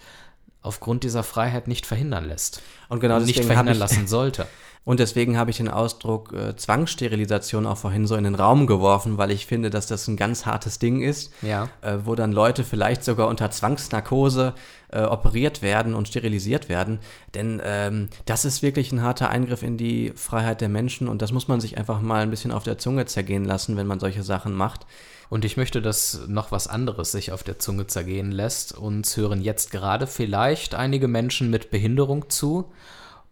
aufgrund 0.66 1.05
dieser 1.05 1.22
Freiheit 1.22 1.68
nicht 1.68 1.87
verhindern 1.87 2.26
lässt. 2.26 2.62
Und 2.88 3.00
genau 3.00 3.18
nicht 3.18 3.31
deswegen 3.31 3.46
verhindern 3.46 3.79
lassen 3.79 4.07
sollte. 4.07 4.46
Und 4.87 5.01
deswegen 5.01 5.37
habe 5.37 5.51
ich 5.51 5.57
den 5.57 5.68
Ausdruck 5.68 6.33
äh, 6.33 6.55
Zwangssterilisation 6.55 7.66
auch 7.66 7.77
vorhin 7.77 8.07
so 8.07 8.14
in 8.14 8.22
den 8.22 8.37
Raum 8.37 8.68
geworfen, 8.68 9.18
weil 9.18 9.33
ich 9.33 9.44
finde, 9.44 9.68
dass 9.68 9.88
das 9.88 10.07
ein 10.07 10.16
ganz 10.16 10.46
hartes 10.46 10.79
Ding 10.79 11.03
ist, 11.03 11.33
Ja. 11.42 11.68
äh, 11.83 11.99
wo 12.05 12.14
dann 12.14 12.31
Leute 12.31 12.62
vielleicht 12.62 13.03
sogar 13.03 13.27
unter 13.27 13.51
Zwangsnarkose 13.51 14.55
äh, 14.92 15.03
operiert 15.03 15.61
werden 15.61 15.92
und 15.92 16.07
sterilisiert 16.07 16.68
werden. 16.68 17.01
Denn 17.35 17.61
ähm, 17.64 18.11
das 18.27 18.44
ist 18.44 18.62
wirklich 18.62 18.92
ein 18.92 19.03
harter 19.03 19.29
Eingriff 19.29 19.64
in 19.64 19.77
die 19.77 20.12
Freiheit 20.14 20.61
der 20.61 20.68
Menschen 20.68 21.09
und 21.09 21.20
das 21.20 21.33
muss 21.33 21.49
man 21.49 21.61
sich 21.61 21.77
einfach 21.77 22.01
mal 22.01 22.22
ein 22.22 22.31
bisschen 22.31 22.53
auf 22.53 22.62
der 22.62 22.79
Zunge 22.79 23.07
zergehen 23.07 23.44
lassen, 23.44 23.77
wenn 23.77 23.88
man 23.88 23.99
solche 23.99 24.22
Sachen 24.22 24.55
macht. 24.55 24.87
Und 25.29 25.44
ich 25.44 25.57
möchte, 25.57 25.83
dass 25.83 26.20
noch 26.29 26.53
was 26.53 26.68
anderes 26.68 27.11
sich 27.11 27.33
auf 27.33 27.42
der 27.42 27.59
Zunge 27.59 27.88
zergehen 27.88 28.31
lässt. 28.31 28.79
Uns 28.79 29.16
hören 29.16 29.42
jetzt 29.42 29.72
gerade 29.72 30.07
vielleicht 30.07 30.77
einige 30.77 31.09
Menschen 31.09 31.51
mit 31.51 31.72
Behinderung 31.72 32.31
zu. 32.31 32.70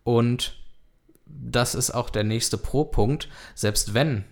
Und 0.03 0.57
das 1.43 1.75
ist 1.75 1.91
auch 1.91 2.11
der 2.11 2.25
nächste 2.25 2.59
Pro-Punkt. 2.59 3.29
Selbst 3.55 3.95
wenn 3.95 4.25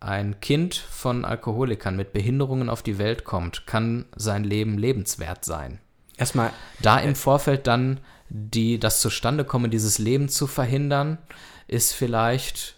ein 0.00 0.40
Kind 0.40 0.74
von 0.74 1.24
Alkoholikern 1.24 1.96
mit 1.96 2.12
Behinderungen 2.12 2.68
auf 2.70 2.82
die 2.82 2.98
Welt 2.98 3.24
kommt, 3.24 3.66
kann 3.66 4.06
sein 4.16 4.44
Leben 4.44 4.78
lebenswert 4.78 5.44
sein. 5.44 5.78
Erstmal 6.16 6.52
Da 6.80 6.98
im 6.98 7.14
Vorfeld 7.14 7.66
dann 7.66 8.00
die, 8.28 8.78
das 8.78 9.00
Zustandekommen 9.00 9.70
dieses 9.70 9.98
Lebens 9.98 10.34
zu 10.34 10.46
verhindern, 10.46 11.18
ist 11.66 11.92
vielleicht 11.92 12.76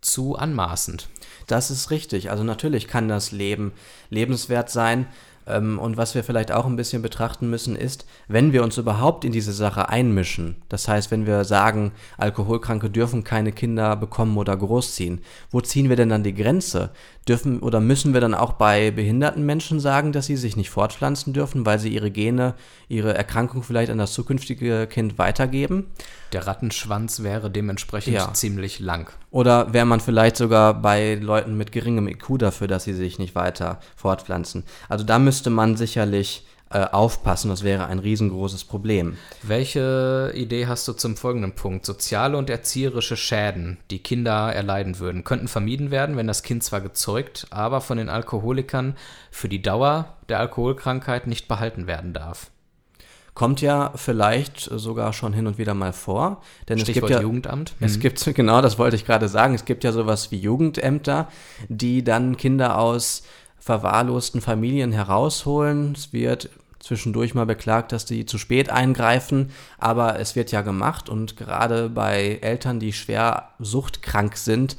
zu 0.00 0.36
anmaßend. 0.36 1.08
Das 1.46 1.70
ist 1.70 1.90
richtig. 1.90 2.30
Also 2.30 2.44
natürlich 2.44 2.88
kann 2.88 3.08
das 3.08 3.32
Leben 3.32 3.72
lebenswert 4.10 4.70
sein. 4.70 5.06
Ähm, 5.46 5.78
Und 5.78 5.96
was 5.96 6.14
wir 6.14 6.24
vielleicht 6.24 6.52
auch 6.52 6.64
ein 6.66 6.76
bisschen 6.76 7.02
betrachten 7.02 7.50
müssen, 7.50 7.76
ist, 7.76 8.06
wenn 8.28 8.52
wir 8.52 8.62
uns 8.62 8.78
überhaupt 8.78 9.24
in 9.24 9.32
diese 9.32 9.52
Sache 9.52 9.88
einmischen, 9.88 10.56
das 10.68 10.88
heißt, 10.88 11.10
wenn 11.10 11.26
wir 11.26 11.44
sagen, 11.44 11.92
Alkoholkranke 12.18 12.88
dürfen 12.90 13.24
keine 13.24 13.52
Kinder 13.52 13.94
bekommen 13.96 14.36
oder 14.38 14.56
großziehen, 14.56 15.20
wo 15.50 15.60
ziehen 15.60 15.88
wir 15.88 15.96
denn 15.96 16.08
dann 16.08 16.22
die 16.22 16.34
Grenze? 16.34 16.90
Dürfen 17.28 17.60
oder 17.60 17.80
müssen 17.80 18.12
wir 18.12 18.20
dann 18.20 18.34
auch 18.34 18.52
bei 18.52 18.90
behinderten 18.90 19.46
Menschen 19.46 19.80
sagen, 19.80 20.12
dass 20.12 20.26
sie 20.26 20.36
sich 20.36 20.56
nicht 20.56 20.68
fortpflanzen 20.68 21.32
dürfen, 21.32 21.64
weil 21.64 21.78
sie 21.78 21.88
ihre 21.88 22.10
Gene, 22.10 22.54
ihre 22.88 23.14
Erkrankung 23.14 23.62
vielleicht 23.62 23.90
an 23.90 23.96
das 23.98 24.12
zukünftige 24.12 24.86
Kind 24.86 25.16
weitergeben? 25.18 25.86
Der 26.34 26.46
Rattenschwanz 26.46 27.22
wäre 27.22 27.50
dementsprechend 27.50 28.12
Ja. 28.14 28.34
ziemlich 28.34 28.78
lang. 28.78 29.10
Oder 29.30 29.72
wäre 29.72 29.86
man 29.86 30.00
vielleicht 30.00 30.36
sogar 30.36 30.74
bei 30.74 31.14
Leuten 31.14 31.56
mit 31.56 31.72
geringem 31.72 32.08
IQ 32.08 32.38
dafür, 32.38 32.66
dass 32.68 32.84
sie 32.84 32.92
sich 32.92 33.18
nicht 33.18 33.34
weiter 33.34 33.80
fortpflanzen? 33.96 34.64
Also 34.88 35.04
da 35.04 35.18
müsste 35.34 35.50
man 35.50 35.76
sicherlich 35.76 36.46
äh, 36.70 36.78
aufpassen, 36.78 37.48
das 37.48 37.64
wäre 37.64 37.86
ein 37.86 37.98
riesengroßes 37.98 38.62
Problem. 38.64 39.16
Welche 39.42 40.30
Idee 40.32 40.68
hast 40.68 40.86
du 40.86 40.92
zum 40.92 41.16
folgenden 41.16 41.56
Punkt? 41.56 41.84
Soziale 41.84 42.38
und 42.38 42.50
erzieherische 42.50 43.16
Schäden, 43.16 43.78
die 43.90 43.98
Kinder 43.98 44.52
erleiden 44.54 45.00
würden, 45.00 45.24
könnten 45.24 45.48
vermieden 45.48 45.90
werden, 45.90 46.16
wenn 46.16 46.28
das 46.28 46.44
Kind 46.44 46.62
zwar 46.62 46.80
gezeugt, 46.80 47.48
aber 47.50 47.80
von 47.80 47.98
den 47.98 48.08
Alkoholikern 48.08 48.96
für 49.32 49.48
die 49.48 49.60
Dauer 49.60 50.14
der 50.28 50.38
Alkoholkrankheit 50.38 51.26
nicht 51.26 51.48
behalten 51.48 51.88
werden 51.88 52.12
darf. 52.12 52.52
Kommt 53.34 53.60
ja 53.60 53.90
vielleicht 53.96 54.60
sogar 54.60 55.12
schon 55.12 55.32
hin 55.32 55.48
und 55.48 55.58
wieder 55.58 55.74
mal 55.74 55.92
vor, 55.92 56.40
denn 56.68 56.76
es 56.78 56.84
Stichwort 56.84 57.08
gibt 57.08 57.18
ja 57.18 57.22
Jugendamt. 57.22 57.74
Es 57.80 57.96
Mhm. 57.96 58.00
gibt, 58.02 58.24
genau, 58.36 58.62
das 58.62 58.78
wollte 58.78 58.94
ich 58.94 59.04
gerade 59.04 59.28
sagen, 59.28 59.54
es 59.54 59.64
gibt 59.64 59.82
ja 59.82 59.90
sowas 59.90 60.30
wie 60.30 60.38
Jugendämter, 60.38 61.26
die 61.68 62.04
dann 62.04 62.36
Kinder 62.36 62.78
aus 62.78 63.24
verwahrlosten 63.64 64.42
Familien 64.42 64.92
herausholen. 64.92 65.92
Es 65.96 66.12
wird 66.12 66.50
zwischendurch 66.80 67.34
mal 67.34 67.46
beklagt, 67.46 67.92
dass 67.92 68.04
die 68.04 68.26
zu 68.26 68.36
spät 68.36 68.68
eingreifen, 68.68 69.52
aber 69.78 70.20
es 70.20 70.36
wird 70.36 70.52
ja 70.52 70.60
gemacht 70.60 71.08
und 71.08 71.38
gerade 71.38 71.88
bei 71.88 72.38
Eltern, 72.42 72.78
die 72.78 72.92
schwer 72.92 73.48
suchtkrank 73.58 74.36
sind, 74.36 74.76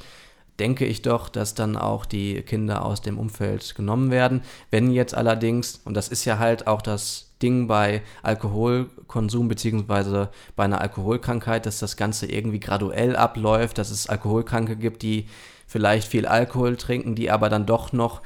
denke 0.60 0.86
ich 0.86 1.02
doch, 1.02 1.28
dass 1.28 1.54
dann 1.54 1.76
auch 1.76 2.06
die 2.06 2.42
Kinder 2.42 2.84
aus 2.84 3.02
dem 3.02 3.18
Umfeld 3.18 3.74
genommen 3.74 4.12
werden. 4.12 4.42
Wenn 4.70 4.92
jetzt 4.92 5.16
allerdings, 5.16 5.80
und 5.84 5.94
das 5.94 6.06
ist 6.06 6.24
ja 6.24 6.38
halt 6.38 6.68
auch 6.68 6.80
das 6.80 7.32
Ding 7.42 7.66
bei 7.66 8.02
Alkoholkonsum 8.22 9.48
beziehungsweise 9.48 10.30
bei 10.54 10.62
einer 10.62 10.80
Alkoholkrankheit, 10.80 11.66
dass 11.66 11.80
das 11.80 11.96
Ganze 11.96 12.26
irgendwie 12.26 12.60
graduell 12.60 13.16
abläuft, 13.16 13.78
dass 13.78 13.90
es 13.90 14.08
Alkoholkranke 14.08 14.76
gibt, 14.76 15.02
die 15.02 15.26
vielleicht 15.66 16.06
viel 16.06 16.26
Alkohol 16.26 16.76
trinken, 16.76 17.16
die 17.16 17.32
aber 17.32 17.48
dann 17.48 17.66
doch 17.66 17.92
noch 17.92 18.22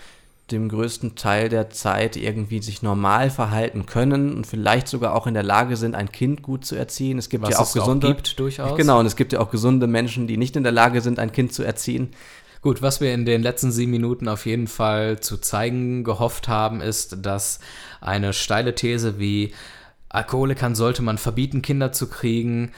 dem 0.53 0.69
größten 0.69 1.15
Teil 1.15 1.49
der 1.49 1.71
Zeit 1.71 2.17
irgendwie 2.17 2.63
sich 2.63 2.83
normal 2.83 3.31
verhalten 3.31 3.87
können 3.87 4.35
und 4.35 4.47
vielleicht 4.47 4.89
sogar 4.89 5.15
auch 5.15 5.27
in 5.27 5.35
der 5.35 5.43
Lage 5.43 5.77
sind, 5.77 5.95
ein 5.95 6.13
Kind 6.13 6.43
gut 6.43 6.65
zu 6.65 6.77
erziehen. 6.77 7.19
Es 7.19 7.29
gibt 7.29 7.45
Was 7.45 7.51
ja 7.51 7.59
auch 7.59 7.67
es 7.67 7.73
gesunde, 7.73 8.07
auch 8.09 8.11
gibt, 8.15 8.39
durchaus. 8.39 8.77
genau, 8.77 9.01
und 9.01 9.07
es 9.07 9.17
gibt 9.17 9.33
ja 9.33 9.41
auch 9.41 9.51
gesunde 9.51 9.87
Menschen, 9.87 10.27
die 10.27 10.37
nicht 10.37 10.57
in 10.57 10.63
der 10.63 10.73
Lage 10.73 11.01
sind, 11.01 11.19
ein 11.19 11.33
Kind 11.33 11.53
zu 11.53 11.63
erziehen. 11.63 12.11
Gut, 12.63 12.83
was 12.83 13.01
wir 13.01 13.15
in 13.15 13.25
den 13.25 13.43
letzten 13.43 13.73
sieben 13.73 13.91
Minuten 13.91 14.29
auf 14.29 14.45
jeden 14.45 14.67
Fall 14.67 15.21
zu 15.21 15.39
zeigen 15.39 16.05
gehofft 16.05 16.47
haben, 16.47 16.83
ist, 16.83 17.25
dass 17.25 17.61
eine 18.03 18.35
steile 18.35 18.75
These 18.75 19.19
wie 19.19 19.55
Alkoholikern 20.11 20.75
sollte 20.75 21.03
man 21.03 21.17
verbieten, 21.17 21.63
Kinder 21.63 21.93
zu 21.93 22.09
kriegen, 22.09 22.73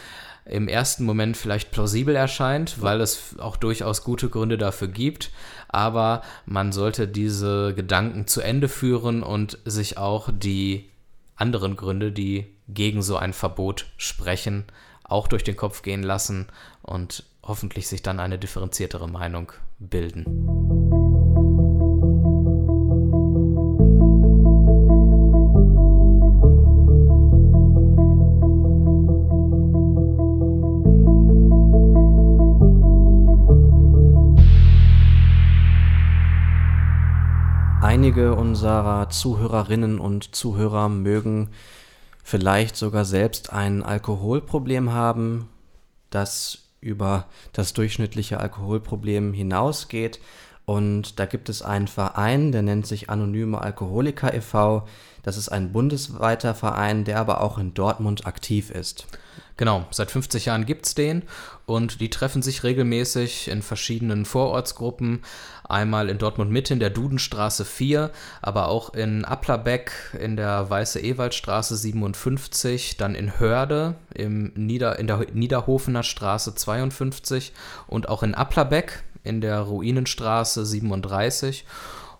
im 0.44 0.68
ersten 0.68 1.04
Moment 1.04 1.36
vielleicht 1.36 1.70
plausibel 1.70 2.16
erscheint, 2.16 2.82
weil 2.82 3.00
es 3.00 3.38
auch 3.38 3.56
durchaus 3.56 4.02
gute 4.02 4.28
Gründe 4.28 4.58
dafür 4.58 4.88
gibt. 4.88 5.30
Aber 5.68 6.22
man 6.46 6.72
sollte 6.72 7.06
diese 7.06 7.74
Gedanken 7.74 8.26
zu 8.26 8.40
Ende 8.40 8.68
führen 8.68 9.22
und 9.22 9.58
sich 9.64 9.98
auch 9.98 10.30
die 10.32 10.90
anderen 11.36 11.76
Gründe, 11.76 12.12
die 12.12 12.46
gegen 12.68 13.02
so 13.02 13.16
ein 13.16 13.32
Verbot 13.32 13.86
sprechen, 13.96 14.64
auch 15.04 15.28
durch 15.28 15.44
den 15.44 15.56
Kopf 15.56 15.82
gehen 15.82 16.02
lassen 16.02 16.46
und 16.82 17.24
hoffentlich 17.42 17.88
sich 17.88 18.02
dann 18.02 18.20
eine 18.20 18.38
differenziertere 18.38 19.08
Meinung 19.08 19.52
bilden. 19.78 20.61
Einige 38.02 38.34
unserer 38.34 39.10
Zuhörerinnen 39.10 40.00
und 40.00 40.34
Zuhörer 40.34 40.88
mögen 40.88 41.50
vielleicht 42.24 42.74
sogar 42.74 43.04
selbst 43.04 43.52
ein 43.52 43.84
Alkoholproblem 43.84 44.92
haben, 44.92 45.48
das 46.10 46.64
über 46.80 47.26
das 47.52 47.74
durchschnittliche 47.74 48.40
Alkoholproblem 48.40 49.32
hinausgeht. 49.32 50.18
Und 50.64 51.18
da 51.18 51.26
gibt 51.26 51.48
es 51.48 51.62
einen 51.62 51.88
Verein, 51.88 52.52
der 52.52 52.62
nennt 52.62 52.86
sich 52.86 53.10
Anonyme 53.10 53.60
Alkoholiker 53.60 54.32
e.V. 54.32 54.86
Das 55.22 55.36
ist 55.36 55.48
ein 55.48 55.72
bundesweiter 55.72 56.54
Verein, 56.54 57.04
der 57.04 57.18
aber 57.18 57.40
auch 57.40 57.58
in 57.58 57.74
Dortmund 57.74 58.26
aktiv 58.26 58.70
ist. 58.70 59.06
Genau, 59.56 59.84
seit 59.90 60.10
50 60.10 60.46
Jahren 60.46 60.66
gibt 60.66 60.86
es 60.86 60.94
den 60.94 61.22
und 61.66 62.00
die 62.00 62.10
treffen 62.10 62.42
sich 62.42 62.64
regelmäßig 62.64 63.48
in 63.48 63.62
verschiedenen 63.62 64.24
Vorortsgruppen. 64.24 65.20
Einmal 65.68 66.08
in 66.08 66.18
Dortmund 66.18 66.50
Mitte 66.50 66.72
in 66.74 66.80
der 66.80 66.90
Dudenstraße 66.90 67.64
4, 67.64 68.10
aber 68.40 68.68
auch 68.68 68.94
in 68.94 69.24
Applerbeck 69.24 69.92
in 70.18 70.36
der 70.36 70.68
Weiße 70.68 71.00
Ewaldstraße 71.00 71.76
57, 71.76 72.96
dann 72.96 73.14
in 73.14 73.38
Hörde 73.38 73.94
im 74.14 74.52
Nieder, 74.54 74.98
in 74.98 75.06
der 75.06 75.26
Niederhofener 75.32 76.02
Straße 76.02 76.54
52 76.54 77.52
und 77.86 78.08
auch 78.08 78.22
in 78.22 78.34
Applerbeck 78.34 79.04
in 79.24 79.40
der 79.40 79.60
Ruinenstraße 79.60 80.64
37. 80.64 81.64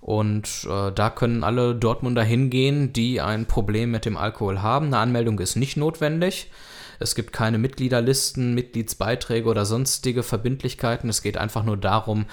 Und 0.01 0.67
äh, 0.69 0.91
da 0.91 1.11
können 1.11 1.45
alle 1.45 1.77
Dortmunder 1.77 2.25
hingehen, 2.25 2.93
die 2.93 3.21
ein 3.21 3.47
Problem 3.47 3.93
mit 3.93 4.05
dem 4.05 4.17
Alkohol 4.17 4.61
haben. 4.61 4.87
Eine 4.87 4.99
Anmeldung 4.99 5.39
ist 5.39 5.55
nicht 5.55 5.77
notwendig. 5.77 6.51
Es 6.99 7.15
gibt 7.15 7.33
keine 7.33 7.59
Mitgliederlisten, 7.59 8.55
Mitgliedsbeiträge 8.55 9.49
oder 9.49 9.65
sonstige 9.65 10.23
Verbindlichkeiten. 10.23 11.09
Es 11.09 11.23
geht 11.23 11.37
einfach 11.37 11.63
nur 11.65 11.77
darum, 11.77 12.27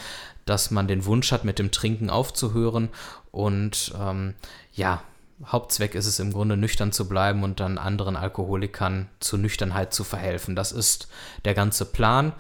dass 0.46 0.72
man 0.72 0.88
den 0.88 1.06
Wunsch 1.06 1.32
hat, 1.32 1.46
mit 1.46 1.60
dem 1.60 1.72
Trinken 1.72 2.10
aufzuhören. 2.10 2.90
Und 3.32 3.94
ähm, 4.00 4.34
ja, 4.74 5.04
Hauptzweck 5.46 5.96
ist 5.96 6.06
es 6.06 6.20
im 6.20 6.34
Grunde, 6.34 6.58
nüchtern 6.58 6.92
zu 6.92 7.08
bleiben 7.08 7.44
und 7.44 7.60
dann 7.60 7.78
anderen 7.78 8.16
Alkoholikern 8.16 9.10
zur 9.20 9.40
Nüchternheit 9.40 9.94
zu 9.94 10.04
verhelfen. 10.04 10.56
Das 10.56 10.72
ist 10.72 11.08
der 11.46 11.54
ganze 11.54 11.86
Plan. 11.86 12.34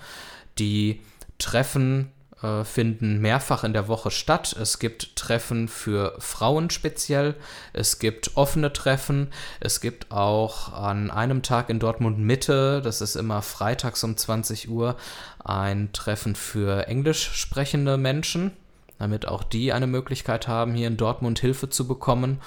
Die 0.57 1.01
Treffen 1.37 2.11
äh, 2.41 2.63
finden 2.63 3.19
mehrfach 3.19 3.63
in 3.63 3.73
der 3.73 3.87
Woche 3.87 4.11
statt. 4.11 4.55
Es 4.59 4.79
gibt 4.79 5.15
Treffen 5.15 5.67
für 5.67 6.15
Frauen 6.19 6.69
speziell, 6.69 7.35
es 7.73 7.99
gibt 7.99 8.37
offene 8.37 8.71
Treffen, 8.71 9.31
es 9.59 9.81
gibt 9.81 10.11
auch 10.11 10.71
an 10.71 11.11
einem 11.11 11.41
Tag 11.43 11.69
in 11.69 11.79
Dortmund 11.79 12.17
Mitte, 12.17 12.81
das 12.81 13.01
ist 13.01 13.15
immer 13.15 13.41
freitags 13.41 14.03
um 14.03 14.15
20 14.15 14.69
Uhr, 14.69 14.95
ein 15.43 15.91
Treffen 15.91 16.35
für 16.35 16.87
englisch 16.87 17.31
sprechende 17.33 17.97
Menschen, 17.97 18.51
damit 18.99 19.27
auch 19.27 19.43
die 19.43 19.73
eine 19.73 19.87
Möglichkeit 19.87 20.47
haben, 20.47 20.75
hier 20.75 20.87
in 20.87 20.97
Dortmund 20.97 21.39
Hilfe 21.39 21.69
zu 21.69 21.87
bekommen. 21.87 22.39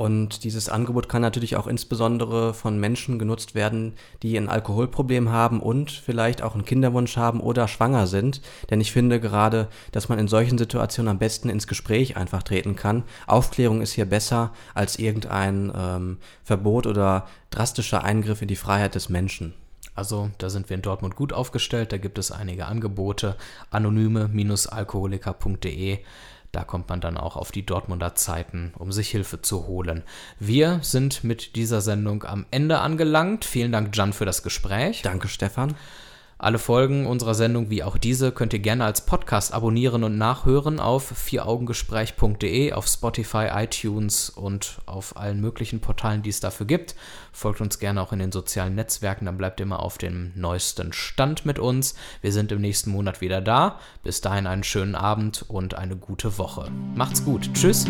Und 0.00 0.44
dieses 0.44 0.70
Angebot 0.70 1.10
kann 1.10 1.20
natürlich 1.20 1.56
auch 1.56 1.66
insbesondere 1.66 2.54
von 2.54 2.80
Menschen 2.80 3.18
genutzt 3.18 3.54
werden, 3.54 3.92
die 4.22 4.38
ein 4.38 4.48
Alkoholproblem 4.48 5.30
haben 5.30 5.60
und 5.60 5.90
vielleicht 5.90 6.40
auch 6.40 6.54
einen 6.54 6.64
Kinderwunsch 6.64 7.18
haben 7.18 7.38
oder 7.38 7.68
schwanger 7.68 8.06
sind. 8.06 8.40
Denn 8.70 8.80
ich 8.80 8.92
finde 8.92 9.20
gerade, 9.20 9.68
dass 9.92 10.08
man 10.08 10.18
in 10.18 10.26
solchen 10.26 10.56
Situationen 10.56 11.10
am 11.10 11.18
besten 11.18 11.50
ins 11.50 11.66
Gespräch 11.66 12.16
einfach 12.16 12.42
treten 12.42 12.76
kann. 12.76 13.02
Aufklärung 13.26 13.82
ist 13.82 13.92
hier 13.92 14.06
besser 14.06 14.54
als 14.72 14.98
irgendein 14.98 15.70
ähm, 15.76 16.16
Verbot 16.44 16.86
oder 16.86 17.26
drastischer 17.50 18.02
Eingriff 18.02 18.40
in 18.40 18.48
die 18.48 18.56
Freiheit 18.56 18.94
des 18.94 19.10
Menschen. 19.10 19.52
Also 19.94 20.30
da 20.38 20.48
sind 20.48 20.70
wir 20.70 20.76
in 20.76 20.82
Dortmund 20.82 21.14
gut 21.14 21.34
aufgestellt, 21.34 21.92
da 21.92 21.98
gibt 21.98 22.16
es 22.16 22.32
einige 22.32 22.64
Angebote. 22.64 23.36
Anonyme-alkoholiker.de 23.70 25.98
da 26.52 26.64
kommt 26.64 26.88
man 26.88 27.00
dann 27.00 27.16
auch 27.16 27.36
auf 27.36 27.52
die 27.52 27.64
Dortmunder 27.64 28.14
Zeiten, 28.14 28.72
um 28.76 28.90
sich 28.92 29.10
Hilfe 29.10 29.40
zu 29.40 29.66
holen. 29.66 30.02
Wir 30.38 30.80
sind 30.82 31.22
mit 31.22 31.54
dieser 31.56 31.80
Sendung 31.80 32.24
am 32.24 32.46
Ende 32.50 32.80
angelangt. 32.80 33.44
Vielen 33.44 33.72
Dank, 33.72 33.96
Jan, 33.96 34.12
für 34.12 34.24
das 34.24 34.42
Gespräch. 34.42 35.02
Danke, 35.02 35.28
Stefan. 35.28 35.76
Alle 36.42 36.58
Folgen 36.58 37.06
unserer 37.06 37.34
Sendung 37.34 37.68
wie 37.68 37.82
auch 37.82 37.98
diese 37.98 38.32
könnt 38.32 38.54
ihr 38.54 38.60
gerne 38.60 38.86
als 38.86 39.02
Podcast 39.02 39.52
abonnieren 39.52 40.04
und 40.04 40.16
nachhören 40.16 40.80
auf 40.80 41.10
vieraugengespräch.de, 41.10 42.72
auf 42.72 42.86
Spotify, 42.86 43.48
iTunes 43.52 44.30
und 44.30 44.78
auf 44.86 45.18
allen 45.18 45.42
möglichen 45.42 45.80
Portalen, 45.80 46.22
die 46.22 46.30
es 46.30 46.40
dafür 46.40 46.64
gibt. 46.64 46.94
Folgt 47.30 47.60
uns 47.60 47.78
gerne 47.78 48.00
auch 48.00 48.14
in 48.14 48.20
den 48.20 48.32
sozialen 48.32 48.74
Netzwerken, 48.74 49.26
dann 49.26 49.36
bleibt 49.36 49.60
ihr 49.60 49.66
immer 49.66 49.80
auf 49.80 49.98
dem 49.98 50.32
neuesten 50.34 50.94
Stand 50.94 51.44
mit 51.44 51.58
uns. 51.58 51.94
Wir 52.22 52.32
sind 52.32 52.52
im 52.52 52.62
nächsten 52.62 52.90
Monat 52.90 53.20
wieder 53.20 53.42
da. 53.42 53.78
Bis 54.02 54.22
dahin 54.22 54.46
einen 54.46 54.64
schönen 54.64 54.94
Abend 54.94 55.44
und 55.46 55.74
eine 55.74 55.96
gute 55.96 56.38
Woche. 56.38 56.70
Macht's 56.94 57.22
gut. 57.22 57.52
Tschüss. 57.52 57.84